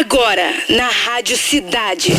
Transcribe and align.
Agora, 0.00 0.54
na 0.70 0.88
Rádio 0.88 1.36
Cidade. 1.36 2.14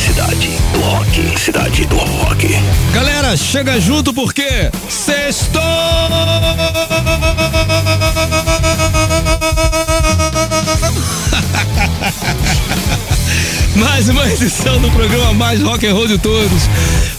Cidade 0.00 0.48
do 0.72 0.80
Rock. 0.80 1.38
Cidade 1.38 1.84
do 1.84 1.98
Rock. 1.98 2.48
Galera, 2.94 3.36
chega 3.36 3.78
junto 3.78 4.14
porque 4.14 4.70
sextou! 4.88 5.60
Mais 13.76 14.08
uma 14.08 14.26
edição 14.26 14.80
do 14.80 14.90
programa 14.90 15.34
mais 15.34 15.60
rock 15.60 15.86
and 15.86 15.92
roll 15.92 16.06
de 16.06 16.16
todos. 16.16 16.62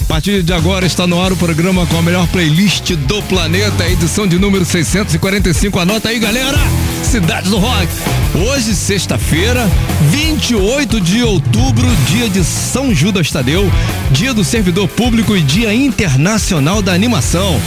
Partir 0.09 0.41
de 0.41 0.51
agora 0.51 0.87
está 0.87 1.05
no 1.05 1.21
ar 1.21 1.31
o 1.31 1.37
programa 1.37 1.85
com 1.85 1.95
a 1.95 2.01
melhor 2.01 2.27
playlist 2.29 2.93
do 2.95 3.21
planeta, 3.23 3.87
edição 3.87 4.25
de 4.25 4.39
número 4.39 4.65
645. 4.65 5.79
Anota 5.79 6.09
aí, 6.09 6.17
galera! 6.17 6.57
Cidade 7.03 7.47
do 7.47 7.59
Rock. 7.59 7.87
Hoje, 8.33 8.75
sexta-feira, 8.75 9.69
28 10.09 10.99
de 10.99 11.21
outubro, 11.21 11.87
dia 12.07 12.27
de 12.27 12.43
São 12.43 12.93
Judas 12.93 13.29
Tadeu, 13.29 13.71
dia 14.11 14.33
do 14.33 14.43
servidor 14.43 14.87
público 14.87 15.37
e 15.37 15.43
dia 15.43 15.71
internacional 15.75 16.81
da 16.81 16.91
animação. 16.91 17.61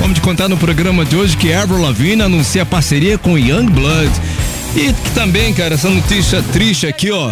Vamos 0.00 0.14
te 0.14 0.22
contar 0.22 0.48
no 0.48 0.56
programa 0.56 1.04
de 1.04 1.14
hoje 1.14 1.36
que 1.36 1.52
Avril 1.52 1.82
Lavigne 1.82 2.22
anuncia 2.22 2.64
parceria 2.64 3.18
com 3.18 3.36
Young 3.36 3.66
Blood. 3.66 4.10
E 4.74 4.94
também, 5.14 5.52
cara, 5.52 5.74
essa 5.74 5.90
notícia 5.90 6.42
triste 6.42 6.86
aqui, 6.86 7.10
ó. 7.10 7.30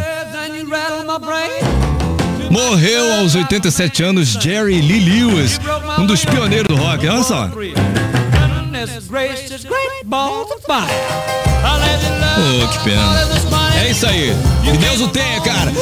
Morreu 2.50 3.12
aos 3.20 3.34
87 3.34 4.02
anos 4.02 4.28
Jerry 4.30 4.80
Lee 4.82 5.00
Lewis, 5.00 5.60
um 5.98 6.04
dos 6.04 6.24
pioneiros 6.24 6.66
do 6.66 6.76
rock. 6.76 7.06
Olha 7.06 7.22
só. 7.22 7.48
Oh, 12.36 12.68
que 12.68 12.84
pena. 12.84 13.80
É 13.80 13.90
isso 13.90 14.06
aí. 14.06 14.32
Que 14.64 14.76
Deus 14.78 15.00
o 15.00 15.08
tenha, 15.08 15.40
cara. 15.40 15.72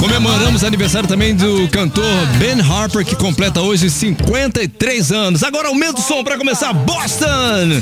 Comemoramos 0.00 0.64
aniversário 0.64 1.08
também 1.08 1.34
do 1.34 1.68
cantor 1.68 2.04
Ben 2.38 2.60
Harper, 2.60 3.04
que 3.04 3.14
completa 3.14 3.60
hoje 3.60 3.88
53 3.88 5.12
anos. 5.12 5.42
Agora 5.42 5.68
aumenta 5.68 6.00
o 6.00 6.02
som 6.02 6.24
para 6.24 6.36
começar 6.36 6.72
Boston. 6.72 7.80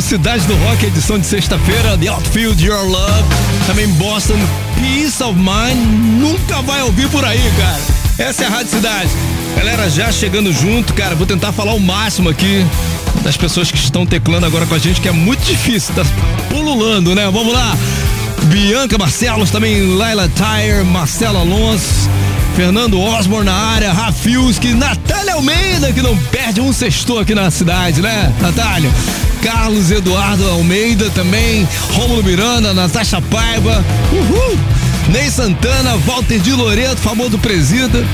O 0.00 0.02
Cidade 0.02 0.46
do 0.46 0.54
Rock, 0.64 0.86
edição 0.86 1.18
de 1.18 1.26
sexta-feira. 1.26 1.96
The 1.98 2.08
Outfield 2.08 2.64
Your 2.64 2.82
Love. 2.86 3.28
Também 3.66 3.86
Boston 3.88 4.38
Peace 4.74 5.22
of 5.22 5.38
Mind. 5.38 5.76
Nunca 6.18 6.62
vai 6.62 6.80
ouvir 6.82 7.06
por 7.10 7.22
aí, 7.22 7.38
cara. 7.58 7.78
Essa 8.18 8.44
é 8.44 8.46
a 8.46 8.50
Rádio 8.50 8.70
Cidade. 8.70 9.10
Galera, 9.54 9.90
já 9.90 10.10
chegando 10.10 10.50
junto, 10.54 10.94
cara. 10.94 11.14
Vou 11.14 11.26
tentar 11.26 11.52
falar 11.52 11.74
o 11.74 11.80
máximo 11.80 12.30
aqui 12.30 12.64
das 13.22 13.36
pessoas 13.36 13.70
que 13.70 13.76
estão 13.76 14.06
teclando 14.06 14.46
agora 14.46 14.64
com 14.64 14.74
a 14.74 14.78
gente, 14.78 15.02
que 15.02 15.08
é 15.08 15.12
muito 15.12 15.44
difícil. 15.44 15.94
Tá 15.94 16.02
pululando, 16.48 17.14
né? 17.14 17.24
Vamos 17.30 17.52
lá. 17.52 17.76
Bianca 18.44 18.96
Marcelos, 18.96 19.50
também 19.50 19.96
Laila 19.96 20.30
Tyre, 20.30 20.82
Marcelo 20.82 21.38
Alonso. 21.38 22.08
Fernando 22.56 22.98
Osborne 22.98 23.44
na 23.44 23.54
área, 23.54 23.92
Rafilski, 23.92 24.68
Natália 24.68 25.34
Almeida, 25.34 25.92
que 25.92 26.00
não 26.00 26.16
perde 26.16 26.60
um 26.60 26.72
sextor 26.72 27.20
aqui 27.20 27.34
na 27.34 27.50
cidade, 27.50 28.00
né, 28.00 28.32
Natália? 28.40 28.90
Carlos 29.42 29.90
Eduardo 29.90 30.48
Almeida 30.48 31.10
também, 31.10 31.66
Rômulo 31.92 32.22
Miranda, 32.22 32.74
Natasha 32.74 33.20
Paiva, 33.20 33.84
uhul! 34.12 34.58
Ney 35.08 35.30
Santana, 35.30 35.96
Walter 35.98 36.38
de 36.38 36.52
Loreto, 36.52 37.00
famoso 37.00 37.38
presida. 37.38 38.06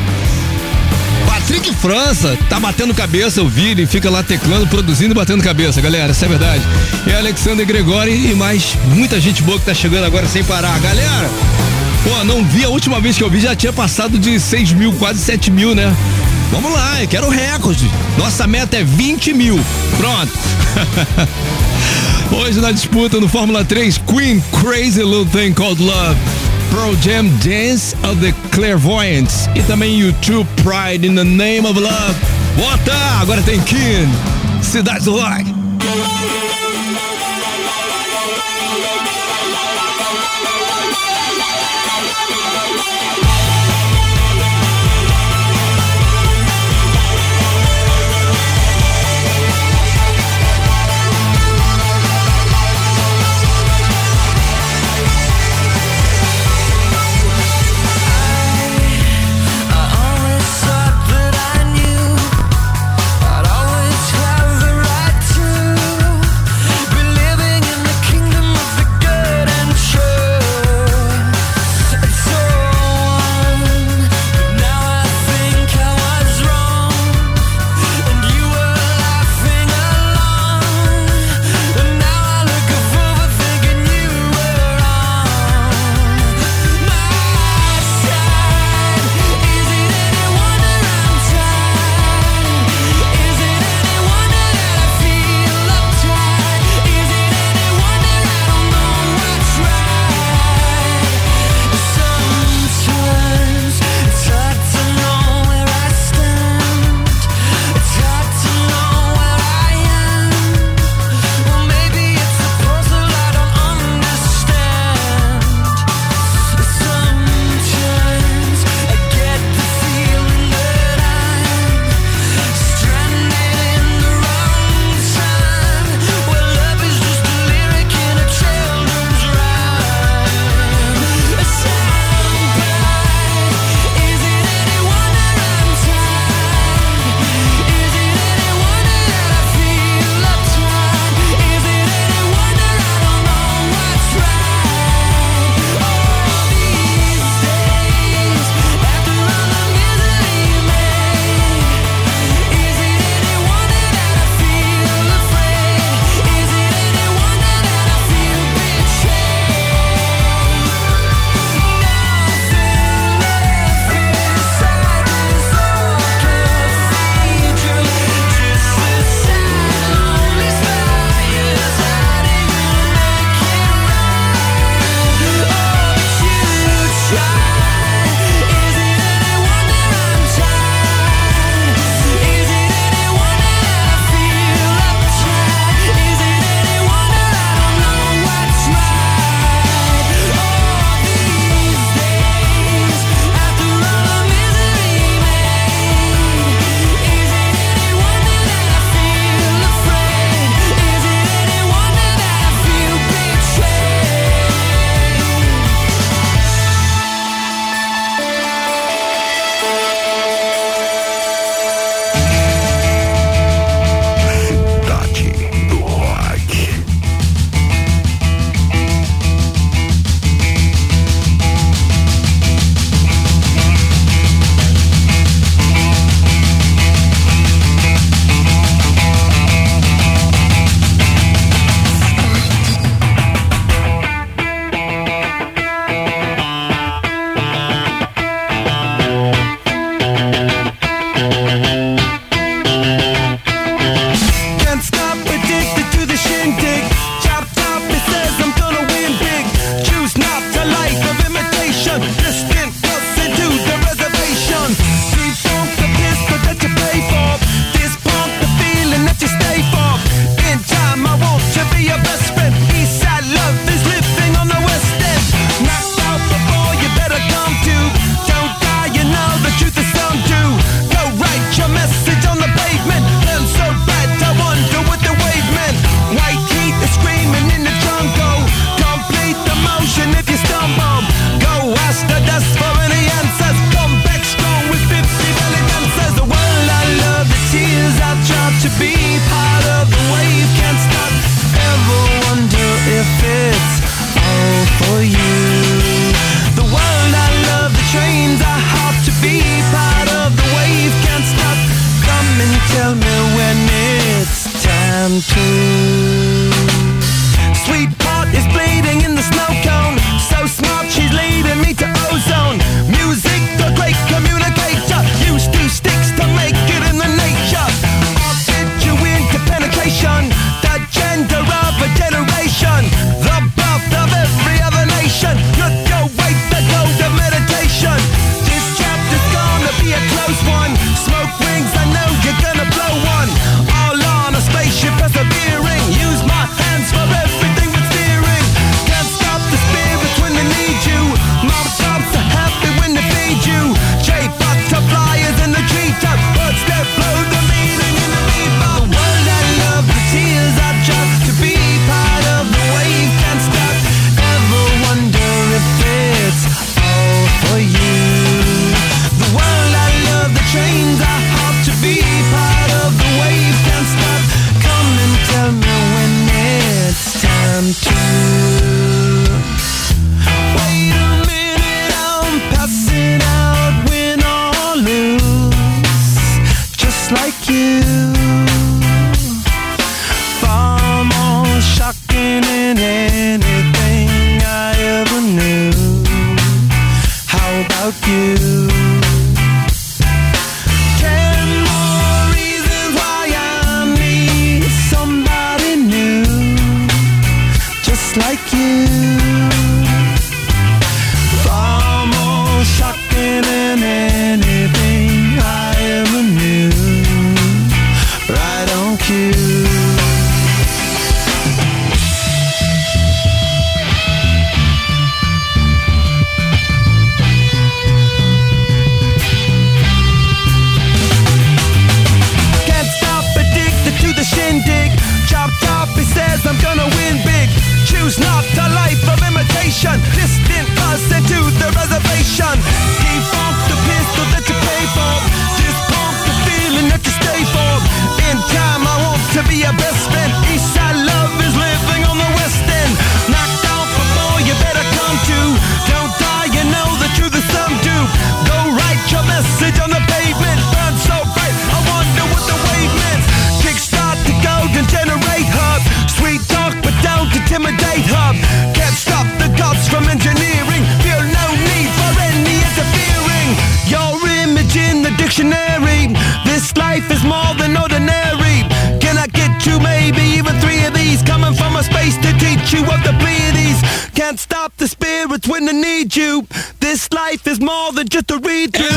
Patrick 1.26 1.72
França 1.74 2.36
tá 2.48 2.58
batendo 2.58 2.94
cabeça, 2.94 3.40
eu 3.40 3.48
vi, 3.48 3.70
ele 3.70 3.86
fica 3.86 4.08
lá 4.08 4.22
teclando, 4.22 4.66
produzindo 4.66 5.12
e 5.12 5.14
batendo 5.14 5.42
cabeça, 5.42 5.80
galera, 5.80 6.12
isso 6.12 6.24
é 6.24 6.28
verdade. 6.28 6.62
E 7.06 7.12
Alexander 7.12 7.66
Gregori 7.66 8.30
e 8.30 8.34
mais 8.34 8.76
muita 8.86 9.20
gente 9.20 9.42
boa 9.42 9.58
que 9.58 9.66
tá 9.66 9.74
chegando 9.74 10.04
agora 10.04 10.26
sem 10.26 10.42
parar. 10.42 10.78
Galera, 10.80 11.30
pô, 12.02 12.24
não 12.24 12.44
vi, 12.44 12.64
a 12.64 12.68
última 12.68 13.00
vez 13.00 13.16
que 13.16 13.22
eu 13.22 13.30
vi 13.30 13.40
já 13.40 13.54
tinha 13.54 13.72
passado 13.72 14.18
de 14.18 14.40
6 14.40 14.72
mil, 14.72 14.92
quase 14.94 15.20
7 15.20 15.50
mil, 15.50 15.74
né? 15.74 15.94
Vamos 16.50 16.72
lá, 16.72 17.02
eu 17.02 17.08
quero 17.08 17.28
recorde. 17.28 17.90
Nossa 18.18 18.46
meta 18.46 18.76
é 18.76 18.84
20 18.84 19.32
mil. 19.34 19.58
Pronto. 19.98 20.32
Hoje 22.38 22.60
na 22.60 22.72
disputa 22.72 23.20
no 23.20 23.28
Fórmula 23.28 23.64
3, 23.64 23.98
Queen 23.98 24.42
Crazy 24.60 25.02
Little 25.02 25.26
Thing 25.26 25.52
Called 25.52 25.82
Love. 25.82 26.16
Pearl 26.70 26.94
Jam 27.00 27.28
Dance 27.38 27.94
of 28.02 28.20
the 28.20 28.34
Clairvoyants 28.50 29.48
e 29.54 29.62
também 29.62 29.98
YouTube 29.98 30.48
Pride 30.56 31.06
in 31.06 31.14
the 31.14 31.24
Name 31.24 31.66
of 31.66 31.78
Love. 31.78 32.14
Bota! 32.56 32.96
Agora 33.20 33.40
tem 33.42 33.60
Kin, 33.60 34.08
Cidade 34.62 35.04
do 35.04 35.18
Rock. 35.18 35.65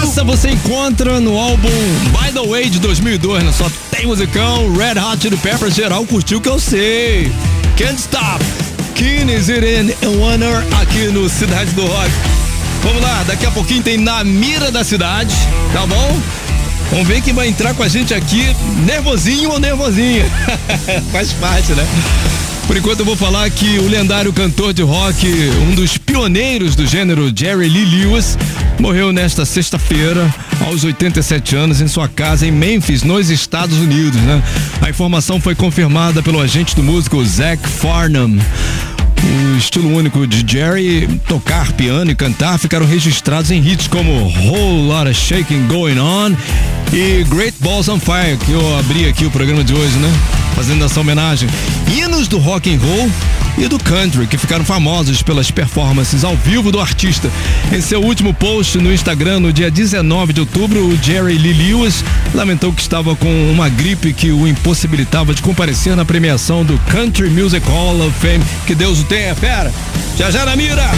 Essa 0.10 0.24
você 0.24 0.50
encontra 0.50 1.20
no 1.20 1.38
álbum 1.38 1.70
By 2.12 2.32
the 2.32 2.48
Way 2.48 2.70
de 2.70 2.80
2002, 2.80 3.44
né? 3.44 3.52
Só 3.52 3.70
tem 3.92 4.06
musicão, 4.06 4.72
Red 4.74 5.00
Hot 5.00 5.22
Chili 5.22 5.36
Peppers, 5.36 5.76
geral 5.76 6.06
curtiu 6.06 6.40
que 6.40 6.48
eu 6.48 6.58
sei. 6.58 7.30
Can't 7.78 8.00
Stop, 8.00 8.44
In 8.98 9.30
and 9.32 10.22
Honor 10.22 10.64
aqui 10.82 11.08
no 11.08 11.28
Cidade 11.28 11.72
do 11.72 11.86
Rock. 11.86 12.12
Vamos 12.82 13.02
lá, 13.02 13.24
daqui 13.28 13.46
a 13.46 13.52
pouquinho 13.52 13.84
tem 13.84 13.98
Na 13.98 14.24
Mira 14.24 14.72
da 14.72 14.86
Cidade, 14.86 15.36
tá 15.74 15.86
bom? 15.86 16.20
Vamos 16.90 17.08
ver 17.08 17.22
quem 17.22 17.34
vai 17.34 17.50
entrar 17.50 17.74
com 17.74 17.84
a 17.84 17.88
gente 17.90 18.14
aqui, 18.14 18.56
nervosinho 18.86 19.52
ou 19.52 19.60
nervosinha. 19.60 20.26
Faz 21.12 21.34
parte, 21.34 21.74
né? 21.74 21.86
Por 22.70 22.78
enquanto 22.78 23.00
eu 23.00 23.06
vou 23.06 23.16
falar 23.16 23.50
que 23.50 23.80
o 23.80 23.88
lendário 23.88 24.32
cantor 24.32 24.74
de 24.74 24.84
rock, 24.84 25.28
um 25.68 25.74
dos 25.74 25.98
pioneiros 25.98 26.76
do 26.76 26.86
gênero 26.86 27.32
Jerry 27.36 27.68
Lee 27.68 27.84
Lewis, 27.84 28.38
morreu 28.80 29.12
nesta 29.12 29.46
sexta-feira, 29.46 30.34
aos 30.66 30.84
87 30.84 31.56
anos, 31.56 31.82
em 31.82 31.88
sua 31.88 32.08
casa 32.08 32.48
em 32.48 32.52
Memphis, 32.52 33.04
nos 33.04 33.30
Estados 33.30 33.78
Unidos, 33.78 34.20
né? 34.22 34.42
A 34.82 34.90
informação 34.90 35.40
foi 35.40 35.54
confirmada 35.54 36.24
pelo 36.24 36.40
agente 36.40 36.76
do 36.76 36.82
músico 36.82 37.24
Zach 37.26 37.62
Farnham. 37.68 38.38
O 39.22 39.58
estilo 39.58 39.94
único 39.94 40.26
de 40.26 40.50
Jerry, 40.50 41.08
tocar 41.28 41.74
piano 41.74 42.10
e 42.10 42.16
cantar, 42.16 42.58
ficaram 42.58 42.86
registrados 42.86 43.52
em 43.52 43.62
hits 43.62 43.88
como 43.88 44.12
Whole 44.12 44.88
Lotta 44.88 45.14
Shaking 45.14 45.68
Going 45.68 46.00
On 46.00 46.34
e 46.94 47.24
Great 47.26 47.56
Balls 47.60 47.90
on 47.90 48.00
Fire, 48.00 48.38
que 48.46 48.52
eu 48.52 48.80
abri 48.80 49.08
aqui 49.08 49.26
o 49.26 49.32
programa 49.32 49.64
de 49.64 49.74
hoje, 49.74 49.98
né? 49.98 50.12
Fazendo 50.56 50.86
essa 50.86 51.00
homenagem. 51.00 51.50
Hinos 51.92 52.28
do 52.28 52.38
rock 52.38 52.74
and 52.74 52.80
roll 52.80 53.10
e 53.60 53.68
do 53.68 53.78
country, 53.78 54.26
que 54.26 54.38
ficaram 54.38 54.64
famosos 54.64 55.22
pelas 55.22 55.52
performances 55.52 56.24
ao 56.24 56.36
vivo 56.36 56.72
do 56.72 56.80
artista. 56.80 57.30
Em 57.72 57.82
seu 57.82 58.02
último 58.02 58.34
post 58.34 58.78
no 58.78 58.92
Instagram, 58.92 59.42
no 59.42 59.52
dia 59.52 59.70
19 59.70 60.32
de 60.32 60.40
outubro, 60.40 60.88
o 60.88 60.98
Jerry 60.98 61.38
Lee 61.38 61.54
Lewis 61.54 62.04
lamentou 62.34 62.72
que 62.72 62.82
estava 62.82 63.16
com 63.16 63.52
uma 63.52 63.68
gripe 63.68 64.14
que 64.14 64.32
o 64.32 64.48
impossibilitava 64.48 65.34
de 65.34 65.42
comparecer 65.42 65.96
na 65.96 66.06
premiação 66.06 66.64
do 66.64 66.80
Country 66.90 67.30
Music 67.30 67.68
Hall 67.70 68.00
of 68.00 68.18
Fame. 68.20 68.44
Que 68.66 68.74
Deus 68.74 69.02
o 69.02 69.04
tenha, 69.04 69.36
fera! 69.36 69.72
Já 70.18 70.32
já 70.32 70.46
na 70.46 70.56
mira! 70.56 70.90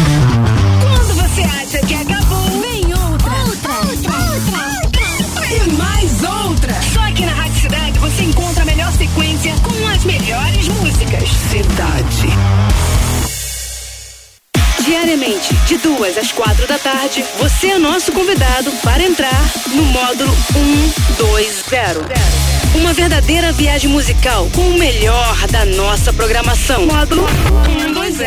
Às 16.22 16.32
quatro 16.32 16.68
da 16.68 16.78
tarde, 16.78 17.26
você 17.40 17.72
é 17.72 17.80
nosso 17.80 18.12
convidado 18.12 18.72
para 18.84 19.02
entrar 19.02 19.44
no 19.70 19.84
módulo 19.86 20.32
120. 20.54 22.76
Uma 22.76 22.94
verdadeira 22.94 23.52
viagem 23.52 23.90
musical 23.90 24.48
com 24.54 24.62
o 24.62 24.78
melhor 24.78 25.36
da 25.48 25.66
nossa 25.66 26.14
programação. 26.14 26.86
Módulo 26.86 27.26
120. 27.66 28.20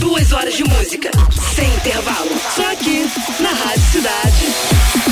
Duas 0.00 0.32
horas 0.32 0.54
de 0.54 0.64
música, 0.64 1.10
sem 1.54 1.72
intervalo. 1.76 2.30
Só 2.54 2.70
aqui, 2.70 3.08
na 3.40 3.50
Rádio 3.50 3.84
Cidade. 3.90 5.11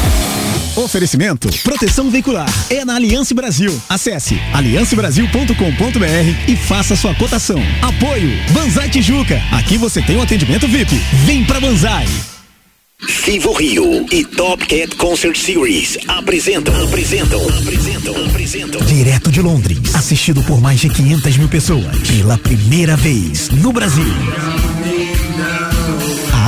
Oferecimento 0.81 1.51
Proteção 1.63 2.11
Veicular 2.11 2.49
é 2.71 2.87
na 2.87 2.95
Aliança 2.95 3.35
Brasil. 3.35 3.79
Acesse 3.87 4.41
aliancebrasil.com.br 4.55 6.49
e 6.49 6.57
faça 6.57 6.97
sua 6.97 7.15
cotação. 7.15 7.61
Apoio 7.83 8.31
Banzai 8.53 8.89
Tijuca. 8.89 9.43
Aqui 9.53 9.77
você 9.77 10.01
tem 10.01 10.17
um 10.17 10.23
atendimento 10.23 10.67
VIP. 10.67 10.95
Vem 11.27 11.45
pra 11.45 11.61
Banzai. 11.61 12.07
Vivo 13.25 13.53
Rio 13.53 14.07
e 14.11 14.25
Top 14.25 14.67
Cat 14.67 14.97
Concert 14.97 15.37
Series 15.37 15.99
apresentam, 16.09 16.75
apresentam, 16.85 17.41
apresentam, 17.49 18.27
apresentam. 18.27 18.81
Direto 18.87 19.31
de 19.31 19.43
Londres, 19.43 19.95
assistido 19.95 20.43
por 20.45 20.61
mais 20.61 20.81
de 20.81 20.89
500 20.89 21.37
mil 21.37 21.49
pessoas, 21.49 21.97
pela 22.09 22.39
primeira 22.39 22.97
vez 22.97 23.51
no 23.51 23.73
Brasil. 23.73 24.05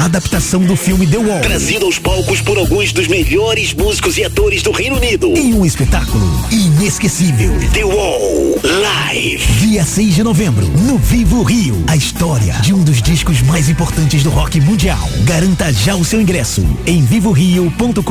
A 0.03 0.07
adaptação 0.07 0.61
do 0.65 0.75
filme 0.75 1.07
The 1.07 1.17
Wall 1.17 1.41
Trazido 1.43 1.87
aos 1.87 1.97
palcos 1.97 2.41
por 2.41 2.59
alguns 2.59 2.93
dos 2.93 3.07
melhores 3.07 3.73
músicos 3.73 4.19
e 4.19 4.25
atores 4.25 4.61
do 4.61 4.73
Reino 4.73 4.97
Unido. 4.97 5.29
em 5.29 5.55
um 5.55 5.65
espetáculo 5.65 6.45
inesquecível. 6.51 7.53
The 7.73 7.85
Wall 7.85 8.59
Live. 8.65 9.47
Dia 9.61 9.85
6 9.85 10.17
de 10.17 10.25
novembro, 10.25 10.67
no 10.67 10.99
Vivo 10.99 11.45
Rio. 11.45 11.85
A 11.87 11.95
história 11.95 12.55
de 12.55 12.75
um 12.75 12.83
dos 12.83 13.01
discos 13.01 13.43
mais 13.43 13.69
importantes 13.69 14.25
do 14.25 14.31
rock 14.31 14.61
mundial. 14.61 15.09
Garanta 15.21 15.73
já 15.73 15.95
o 15.95 16.05
seu 16.05 16.21
ingresso 16.21 16.67
em 16.85 17.05
vivorio.com.br. 17.05 18.03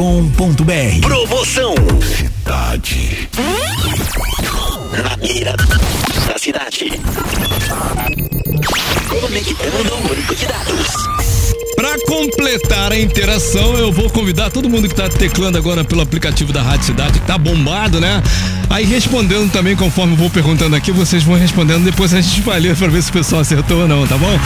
Promoção. 1.01 1.75
Cidade. 2.15 3.30
Na 5.04 5.17
beira 5.17 5.58
da 5.58 6.38
cidade. 6.38 6.89
Conectando 9.10 9.93
ao 9.93 9.99
banco 10.04 10.34
de 10.34 10.45
dados. 10.45 11.40
Pra 11.82 11.98
completar 12.06 12.91
a 12.91 13.00
interação, 13.00 13.76
eu 13.76 13.91
vou 13.91 14.08
convidar 14.08 14.52
todo 14.52 14.70
mundo 14.70 14.88
que 14.88 14.94
tá 14.94 15.10
teclando 15.10 15.58
agora 15.58 15.84
pelo 15.84 16.02
aplicativo 16.02 16.54
da 16.54 16.62
Rádio 16.62 16.86
Cidade, 16.86 17.13
que 17.20 17.26
tá 17.26 17.39
bombado, 17.39 18.00
né? 18.00 18.22
Aí 18.70 18.86
respondendo 18.86 19.52
também, 19.52 19.76
conforme 19.76 20.13
eu 20.13 20.17
vou 20.17 20.30
perguntando 20.30 20.76
aqui, 20.76 20.91
vocês 20.91 21.24
vão 21.24 21.36
respondendo, 21.36 21.84
depois 21.84 22.13
a 22.13 22.22
gente 22.22 22.39
vai 22.41 22.60
ler 22.60 22.76
pra 22.76 22.88
ver 22.88 23.02
se 23.02 23.10
o 23.10 23.13
pessoal 23.13 23.41
acertou 23.41 23.82
ou 23.82 23.88
não, 23.88 24.06
tá 24.06 24.15
bom? 24.15 24.39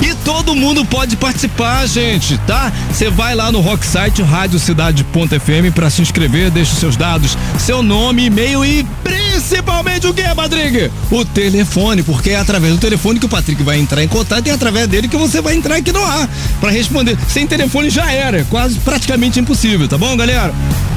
E 0.00 0.14
todo 0.24 0.54
mundo 0.54 0.84
pode 0.84 1.16
participar, 1.16 1.84
gente, 1.88 2.38
tá? 2.46 2.72
Você 2.92 3.10
vai 3.10 3.34
lá 3.34 3.50
no 3.50 3.60
Rocksite 3.60 4.22
radiocidade.fm 4.22 5.74
pra 5.74 5.90
se 5.90 6.00
inscrever, 6.00 6.52
deixa 6.52 6.72
os 6.72 6.78
seus 6.78 6.96
dados, 6.96 7.36
seu 7.58 7.82
nome, 7.82 8.26
e-mail 8.26 8.64
e 8.64 8.86
principalmente 9.02 10.06
o 10.06 10.14
que, 10.14 10.22
Patrick? 10.22 10.90
O 11.10 11.24
telefone, 11.24 12.02
porque 12.02 12.30
é 12.30 12.36
através 12.36 12.74
do 12.74 12.78
telefone 12.78 13.18
que 13.18 13.26
o 13.26 13.28
Patrick 13.28 13.62
vai 13.62 13.78
entrar 13.78 14.02
em 14.02 14.08
contato 14.08 14.46
e 14.46 14.50
é 14.50 14.52
através 14.52 14.86
dele 14.86 15.08
que 15.08 15.16
você 15.16 15.40
vai 15.40 15.56
entrar 15.56 15.76
aqui 15.76 15.90
no 15.90 16.04
ar 16.04 16.28
pra 16.60 16.67
responder. 16.70 17.16
Sem 17.28 17.46
telefone 17.46 17.90
já 17.90 18.10
era, 18.10 18.44
quase 18.44 18.78
praticamente 18.80 19.40
impossível, 19.40 19.88
tá 19.88 19.98
bom, 19.98 20.16
galera? 20.16 20.52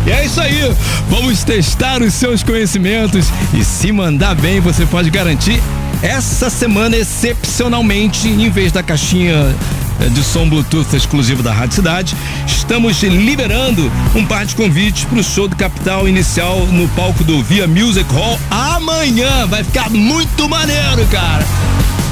E 0.06 0.12
é 0.12 0.26
isso 0.26 0.42
aí. 0.42 0.72
Vamos 1.10 1.44
testar 1.44 2.02
os 2.02 2.14
seus 2.14 2.44
conhecimentos 2.44 3.28
e 3.54 3.64
se 3.64 3.92
mandar 3.92 4.36
bem, 4.36 4.60
você 4.60 4.86
pode 4.86 5.10
garantir 5.10 5.62
essa 6.02 6.50
semana 6.50 6.98
excepcionalmente, 6.98 8.28
em 8.28 8.50
vez 8.50 8.72
da 8.72 8.82
caixinha 8.82 9.56
eh, 10.00 10.10
de 10.10 10.24
som 10.24 10.50
Bluetooth 10.50 10.96
exclusivo 10.96 11.44
da 11.44 11.54
Rádio 11.54 11.76
Cidade, 11.76 12.16
estamos 12.48 13.04
liberando 13.04 13.92
um 14.16 14.26
par 14.26 14.46
de 14.46 14.56
convites 14.56 15.04
para 15.04 15.20
o 15.20 15.24
show 15.24 15.48
do 15.48 15.56
Capital 15.56 16.08
inicial 16.08 16.66
no 16.68 16.88
palco 16.90 17.24
do 17.24 17.44
Via 17.44 17.68
Music 17.68 18.12
Hall 18.12 18.40
amanhã. 18.50 19.46
Vai 19.46 19.64
ficar 19.64 19.92
muito 19.92 20.50
maneiro, 20.50 21.06
cara. 21.12 21.46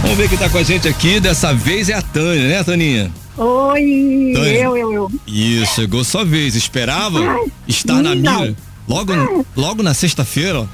Vamos 0.04 0.18
ver 0.18 0.30
quem 0.30 0.38
tá 0.38 0.50
com 0.50 0.60
a 0.60 0.64
gente 0.64 0.88
aqui. 0.88 1.20
Dessa 1.20 1.52
vez 1.52 1.90
é 1.90 1.96
a 1.96 2.02
Tânia, 2.02 2.48
né, 2.48 2.64
Taninha? 2.64 3.12
Oi, 3.42 4.34
Tânia. 4.36 4.64
eu, 4.64 4.78
eu, 4.78 4.94
eu. 4.94 5.12
Isso, 5.26 5.76
chegou 5.76 6.04
sua 6.04 6.26
vez. 6.26 6.56
Esperava 6.56 7.20
estar 7.68 8.02
na 8.02 8.14
não. 8.14 8.42
mira 8.42 8.56
logo, 8.88 9.14
logo 9.56 9.82
na 9.82 9.94
sexta-feira, 9.94 10.62
ó. 10.62 10.66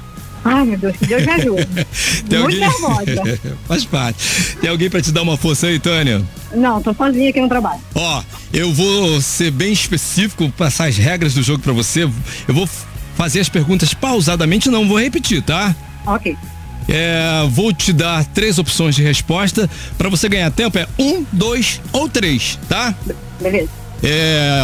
Ai, 0.44 0.64
meu 0.64 0.78
Deus, 0.78 0.96
que 0.96 1.06
Deus 1.06 1.24
me 1.24 1.32
ajude. 1.32 1.66
Muito 2.30 2.58
nervosa. 2.58 3.40
Faz 3.66 3.84
parte. 3.84 4.56
Tem 4.60 4.70
alguém 4.70 4.90
pra 4.90 5.00
te 5.00 5.12
dar 5.12 5.22
uma 5.22 5.36
força 5.36 5.66
aí, 5.68 5.78
Tânia? 5.78 6.22
Não, 6.54 6.82
tô 6.82 6.92
sozinha 6.94 7.30
aqui 7.30 7.40
no 7.40 7.48
trabalho. 7.48 7.80
Ó, 7.94 8.22
eu 8.52 8.72
vou 8.72 9.20
ser 9.20 9.50
bem 9.50 9.72
específico, 9.72 10.48
passar 10.56 10.88
as 10.88 10.96
regras 10.96 11.34
do 11.34 11.42
jogo 11.42 11.62
pra 11.62 11.72
você. 11.72 12.02
Eu 12.02 12.54
vou 12.54 12.68
fazer 13.16 13.40
as 13.40 13.48
perguntas 13.48 13.94
pausadamente, 13.94 14.68
não 14.70 14.86
vou 14.88 15.00
repetir, 15.00 15.42
tá? 15.42 15.74
Ok. 16.06 16.36
É, 16.88 17.46
vou 17.50 17.72
te 17.72 17.92
dar 17.92 18.24
três 18.26 18.58
opções 18.58 18.94
de 18.94 19.02
resposta. 19.02 19.68
Pra 19.98 20.08
você 20.08 20.28
ganhar 20.28 20.50
tempo 20.50 20.78
é 20.78 20.86
um, 20.98 21.24
dois 21.32 21.80
ou 21.92 22.08
três, 22.08 22.58
tá? 22.68 22.94
Beleza. 23.40 23.68
É, 24.02 24.60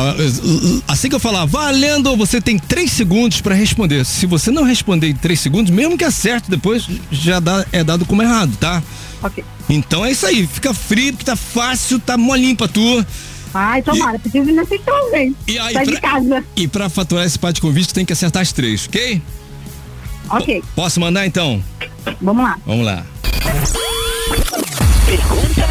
assim 0.87 1.09
que 1.09 1.15
eu 1.15 1.19
falar 1.21 1.47
valendo, 1.47 2.15
você 2.17 2.41
tem 2.41 2.59
três 2.59 2.93
segundos 2.93 3.41
pra 3.41 3.55
responder. 3.55 4.05
Se 4.05 4.27
você 4.27 4.51
não 4.51 4.63
responder 4.63 5.09
em 5.09 5.15
três 5.15 5.41
segundos, 5.41 5.71
mesmo 5.73 5.97
que 5.97 6.05
acerte, 6.05 6.51
depois 6.51 6.87
já 7.11 7.41
dá, 7.41 7.65
é 7.73 7.83
dado 7.83 8.05
como 8.05 8.23
errado, 8.23 8.55
tá? 8.61 8.83
Ok. 9.23 9.43
Então 9.71 10.05
é 10.05 10.13
isso 10.13 10.27
aí, 10.27 10.47
fica 10.47 10.75
frio, 10.75 11.13
porque 11.13 11.25
tá 11.25 11.35
fácil, 11.35 11.99
tá 11.99 12.17
molinho 12.19 12.55
pra 12.57 12.69
tu. 12.69 13.05
Ai, 13.55 13.83
tomara, 13.83 14.19
preciso 14.19 14.49
ir 14.51 14.53
nessa 14.53 14.79
também. 14.79 15.35
E 15.49 15.59
aí, 15.59 15.73
Sai 15.75 15.87
de 15.87 15.93
pra- 15.93 16.01
casa. 16.01 16.45
E 16.55 16.69
pra 16.69 16.89
faturar 16.89 17.25
esse 17.27 17.39
par 17.39 17.53
de 17.53 17.61
convite, 17.61 17.93
tem 17.93 18.05
que 18.05 18.13
acertar 18.13 18.43
as 18.43 18.53
três, 18.53 18.87
ok? 18.87 19.21
Ok, 20.33 20.63
Posso 20.75 20.99
mandar 20.99 21.27
então? 21.27 21.63
vamos 22.21 22.43
lá. 22.43 22.59
Vamos 22.67 22.87
lá. 22.87 23.05
Pergunta 25.07 25.69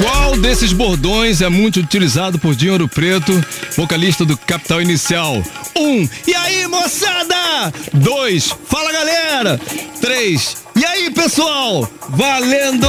Qual 0.00 0.36
desses 0.38 0.72
bordões 0.72 1.40
é 1.42 1.48
muito 1.48 1.80
utilizado 1.80 2.38
por 2.38 2.54
Dinheiro 2.54 2.88
Preto, 2.88 3.32
vocalista 3.76 4.24
do 4.24 4.36
Capital 4.36 4.80
Inicial? 4.82 5.42
Um, 5.76 6.08
e 6.26 6.34
aí 6.34 6.66
moçada? 6.68 7.72
Dois, 7.92 8.54
fala 8.66 8.92
galera? 8.92 9.60
Três, 10.00 10.56
e 10.76 10.84
aí 10.84 11.10
pessoal? 11.10 11.88
Valendo! 12.08 12.88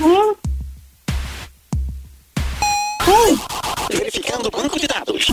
Um. 0.00 0.34
Um. 3.10 3.38
verificando 3.90 4.46
o 4.46 4.50
banco 4.50 4.78
de 4.78 4.86
dados. 4.86 5.26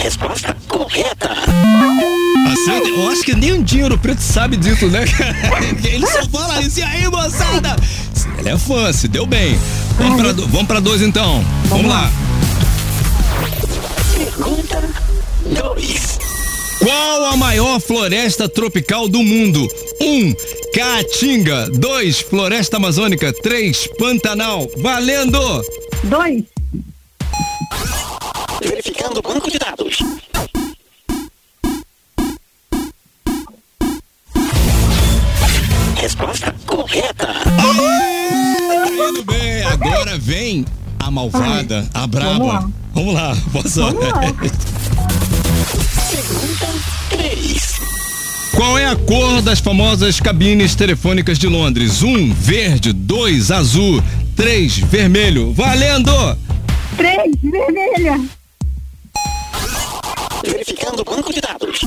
Resposta 0.00 0.56
correta. 0.66 1.30
Eu 2.96 3.08
acho 3.10 3.22
que 3.22 3.34
nem 3.34 3.52
um 3.52 3.62
dinheiro 3.62 3.98
preto 3.98 4.20
sabe 4.20 4.56
disso, 4.56 4.86
né. 4.88 5.04
Ele 5.84 6.06
só 6.06 6.26
fala 6.28 6.60
isso. 6.62 6.80
E 6.80 6.82
aí, 6.82 7.06
moçada? 7.08 7.76
Ele 8.38 8.48
é 8.48 8.56
fã, 8.56 8.90
se 8.92 9.08
deu 9.08 9.26
bem. 9.26 9.58
Vamos 9.98 10.22
pra, 10.22 10.32
vamos 10.32 10.66
pra 10.66 10.80
dois, 10.80 11.02
então. 11.02 11.44
Vamos, 11.66 11.68
vamos 11.68 11.86
lá. 11.90 12.10
Pergunta 14.16 14.82
dois. 15.46 16.18
Qual 16.78 17.24
a 17.26 17.36
maior 17.36 17.78
floresta 17.78 18.48
tropical 18.48 19.06
do 19.06 19.22
mundo? 19.22 19.68
1. 20.00 20.04
Um, 20.06 20.34
Caatinga. 20.74 21.68
2. 21.70 22.20
Floresta 22.20 22.78
Amazônica. 22.78 23.34
3. 23.34 23.86
Pantanal. 23.98 24.66
Valendo! 24.78 25.62
2 26.04 26.59
do 29.14 29.22
banco 29.22 29.50
de 29.50 29.58
dados. 29.58 29.98
Resposta 35.96 36.54
correta. 36.66 37.28
Muito 38.96 39.24
bem, 39.24 39.62
agora 39.64 40.16
vem 40.18 40.64
a 40.98 41.10
malvada, 41.10 41.88
a 41.92 42.06
braba. 42.06 42.70
Vamos 42.94 43.14
lá, 43.14 43.36
posso. 43.52 43.80
Pergunta 46.10 46.66
3. 47.10 47.80
Qual 48.54 48.78
é 48.78 48.86
a 48.86 48.96
cor 48.96 49.42
das 49.42 49.60
famosas 49.60 50.20
cabines 50.20 50.74
telefônicas 50.74 51.38
de 51.38 51.46
Londres? 51.46 52.02
Um 52.02 52.32
verde, 52.32 52.92
dois 52.92 53.50
azul, 53.50 54.02
três 54.36 54.78
vermelho. 54.78 55.52
Valendo! 55.52 56.12
Três 56.96 57.32
vermelha. 57.42 58.20
Verificando 60.42 61.00
o 61.00 61.04
banco 61.04 61.32
de 61.32 61.40
dados. 61.40 61.80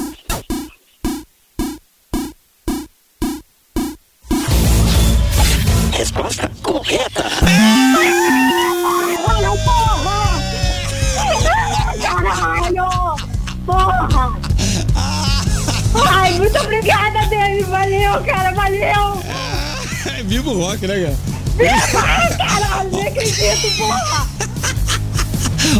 Resposta 5.91 6.51
correta. 6.61 7.23
Caralho, 9.25 9.53
porra! 9.63 10.41
Caralho! 12.01 12.89
Porra! 13.65 14.39
Ai, 16.09 16.33
muito 16.33 16.57
obrigada, 16.59 17.25
Dani. 17.29 17.63
Valeu, 17.63 18.23
cara, 18.23 18.51
valeu! 18.53 19.23
É 20.05 20.21
vivo 20.21 20.53
rock, 20.53 20.85
né, 20.85 20.95
cara? 21.01 21.17
Ai, 22.03 22.37
caralho, 22.37 22.91
não 22.91 23.01
acredito, 23.01 23.77
porra! 23.77 24.27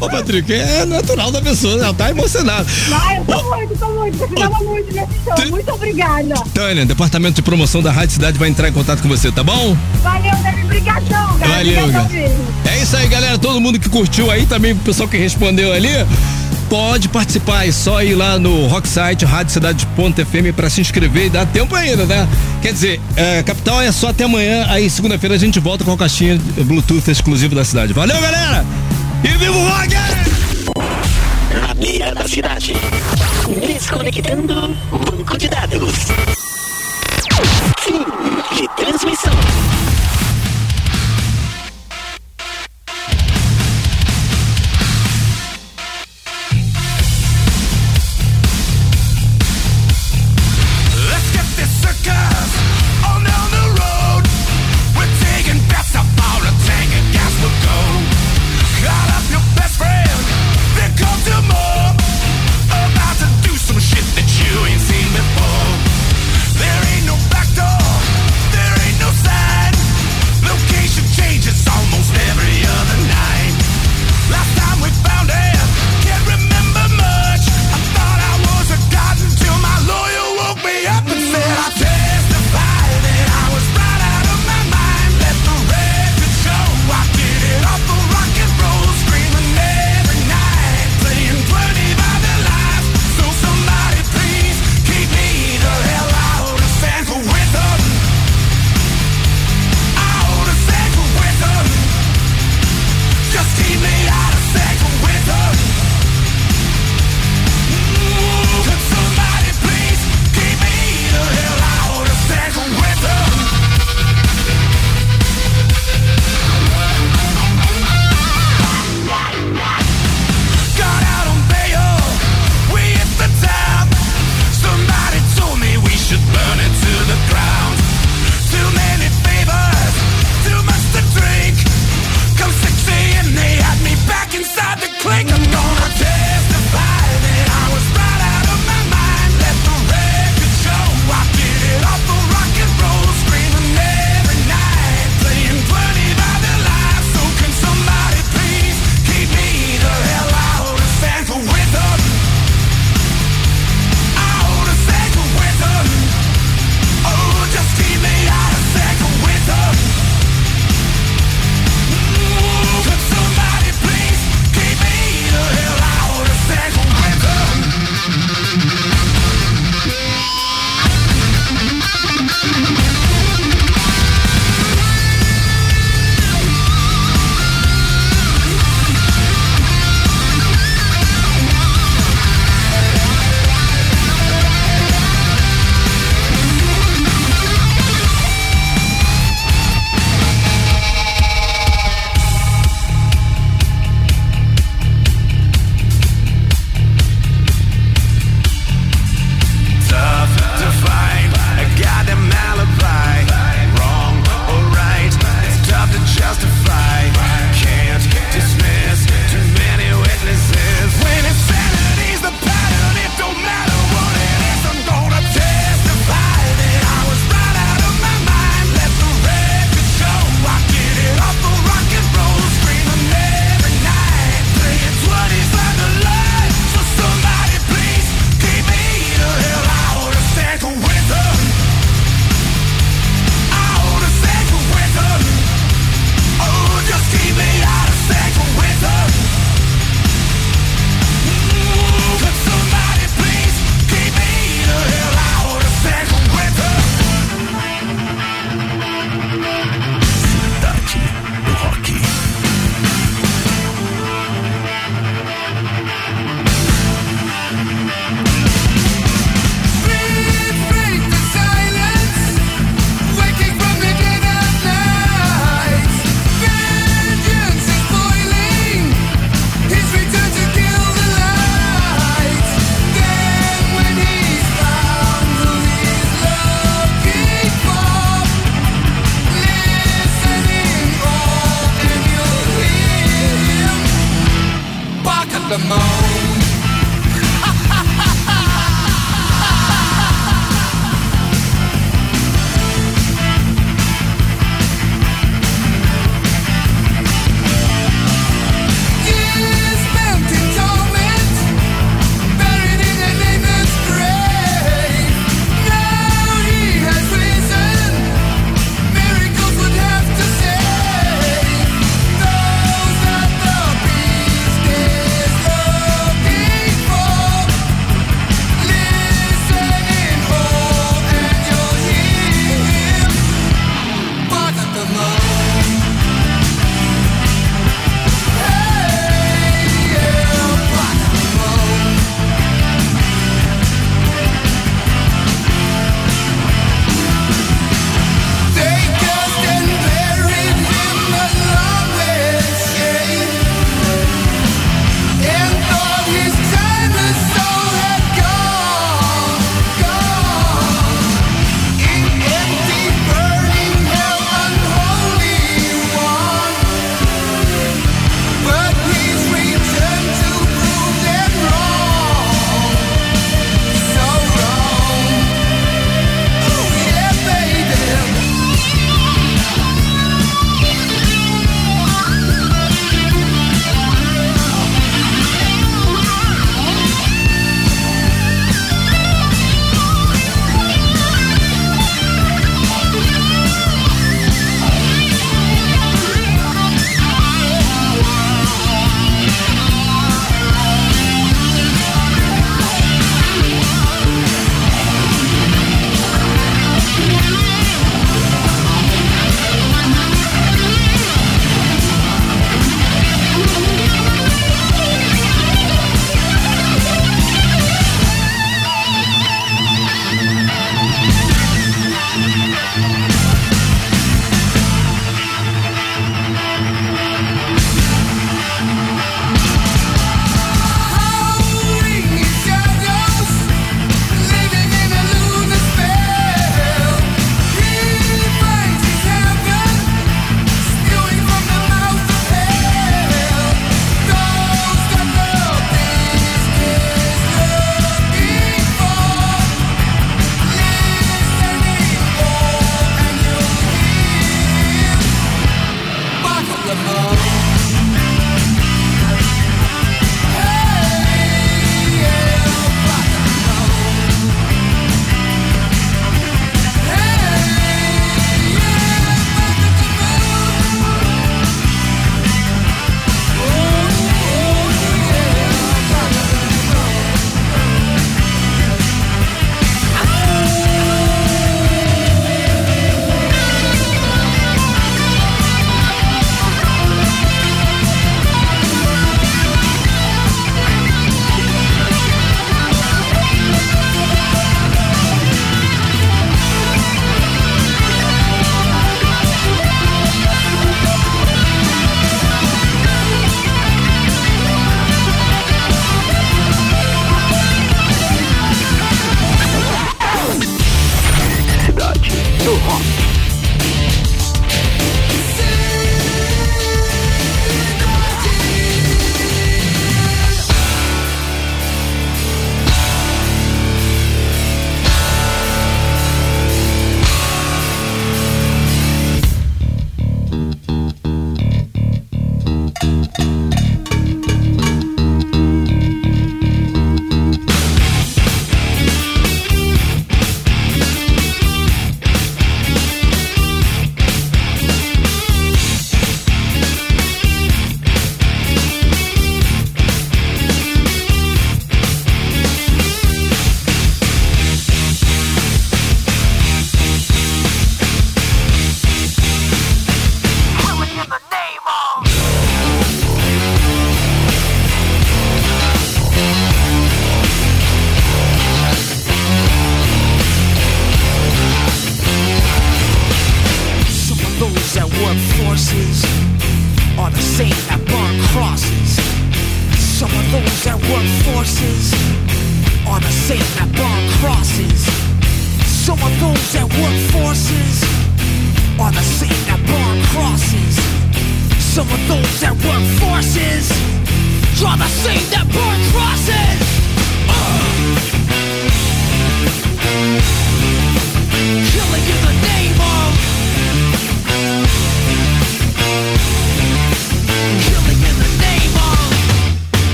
Ô, 0.00 0.08
Patrick, 0.08 0.52
é 0.52 0.84
natural 0.84 1.30
da 1.30 1.40
pessoa, 1.40 1.74
ela 1.74 1.94
tá 1.94 2.10
emocionada. 2.10 2.66
Ah, 2.92 3.14
eu 3.16 3.24
tô 3.24 3.42
muito, 3.56 3.78
tô 3.78 3.88
muito. 3.88 4.18
Precisava 4.18 4.64
muito 4.64 4.92
desse 4.92 5.24
show. 5.24 5.50
Muito 5.50 5.72
obrigada. 5.72 6.34
Tânia, 6.54 6.86
departamento 6.86 7.36
de 7.36 7.42
promoção 7.42 7.82
da 7.82 7.90
Rádio 7.90 8.14
Cidade 8.14 8.38
vai 8.38 8.48
entrar 8.48 8.68
em 8.68 8.72
contato 8.72 9.02
com 9.02 9.08
você, 9.08 9.30
tá 9.32 9.42
bom? 9.42 9.76
Valeu, 10.02 10.36
Gabi. 10.42 10.64
Obrigadão, 10.64 11.38
cara. 11.38 11.52
Valeu, 11.56 11.88
Gabi. 11.88 12.24
É 12.66 12.82
isso 12.82 12.96
aí, 12.96 13.08
galera. 13.08 13.38
Todo 13.38 13.60
mundo 13.60 13.78
que 13.78 13.88
curtiu 13.88 14.30
aí, 14.30 14.46
também 14.46 14.72
o 14.72 14.76
pessoal 14.76 15.08
que 15.08 15.16
respondeu 15.16 15.72
ali 15.72 15.88
pode 16.68 17.08
participar. 17.08 17.66
É 17.66 17.72
só 17.72 18.02
ir 18.02 18.14
lá 18.14 18.38
no 18.38 18.66
Rocksite, 18.66 19.24
radiocidade.fm 19.24 20.52
para 20.54 20.70
se 20.70 20.80
inscrever 20.80 21.26
e 21.26 21.30
dá 21.30 21.44
tempo 21.46 21.74
ainda, 21.74 22.04
né? 22.06 22.28
Quer 22.62 22.72
dizer, 22.72 23.00
é, 23.16 23.42
Capital 23.42 23.80
é 23.80 23.90
só 23.90 24.08
até 24.08 24.24
amanhã, 24.24 24.66
aí 24.68 24.88
segunda-feira 24.88 25.34
a 25.34 25.38
gente 25.38 25.58
volta 25.58 25.84
com 25.84 25.92
a 25.92 25.96
caixinha 25.96 26.38
Bluetooth 26.64 27.10
exclusiva 27.10 27.54
da 27.54 27.64
cidade. 27.64 27.92
Valeu, 27.92 28.20
galera! 28.20 28.64
E 29.24 29.28
vivo 29.36 29.52
Vogue! 29.52 29.96
Na 31.60 31.74
beira 31.74 32.14
da 32.14 32.28
cidade. 32.28 32.74
Desconectando 33.66 34.76
banco 34.92 35.36
de 35.36 35.48
dados. 35.48 35.94
Fim 37.80 38.04
de 38.56 38.68
transmissão. 38.76 39.27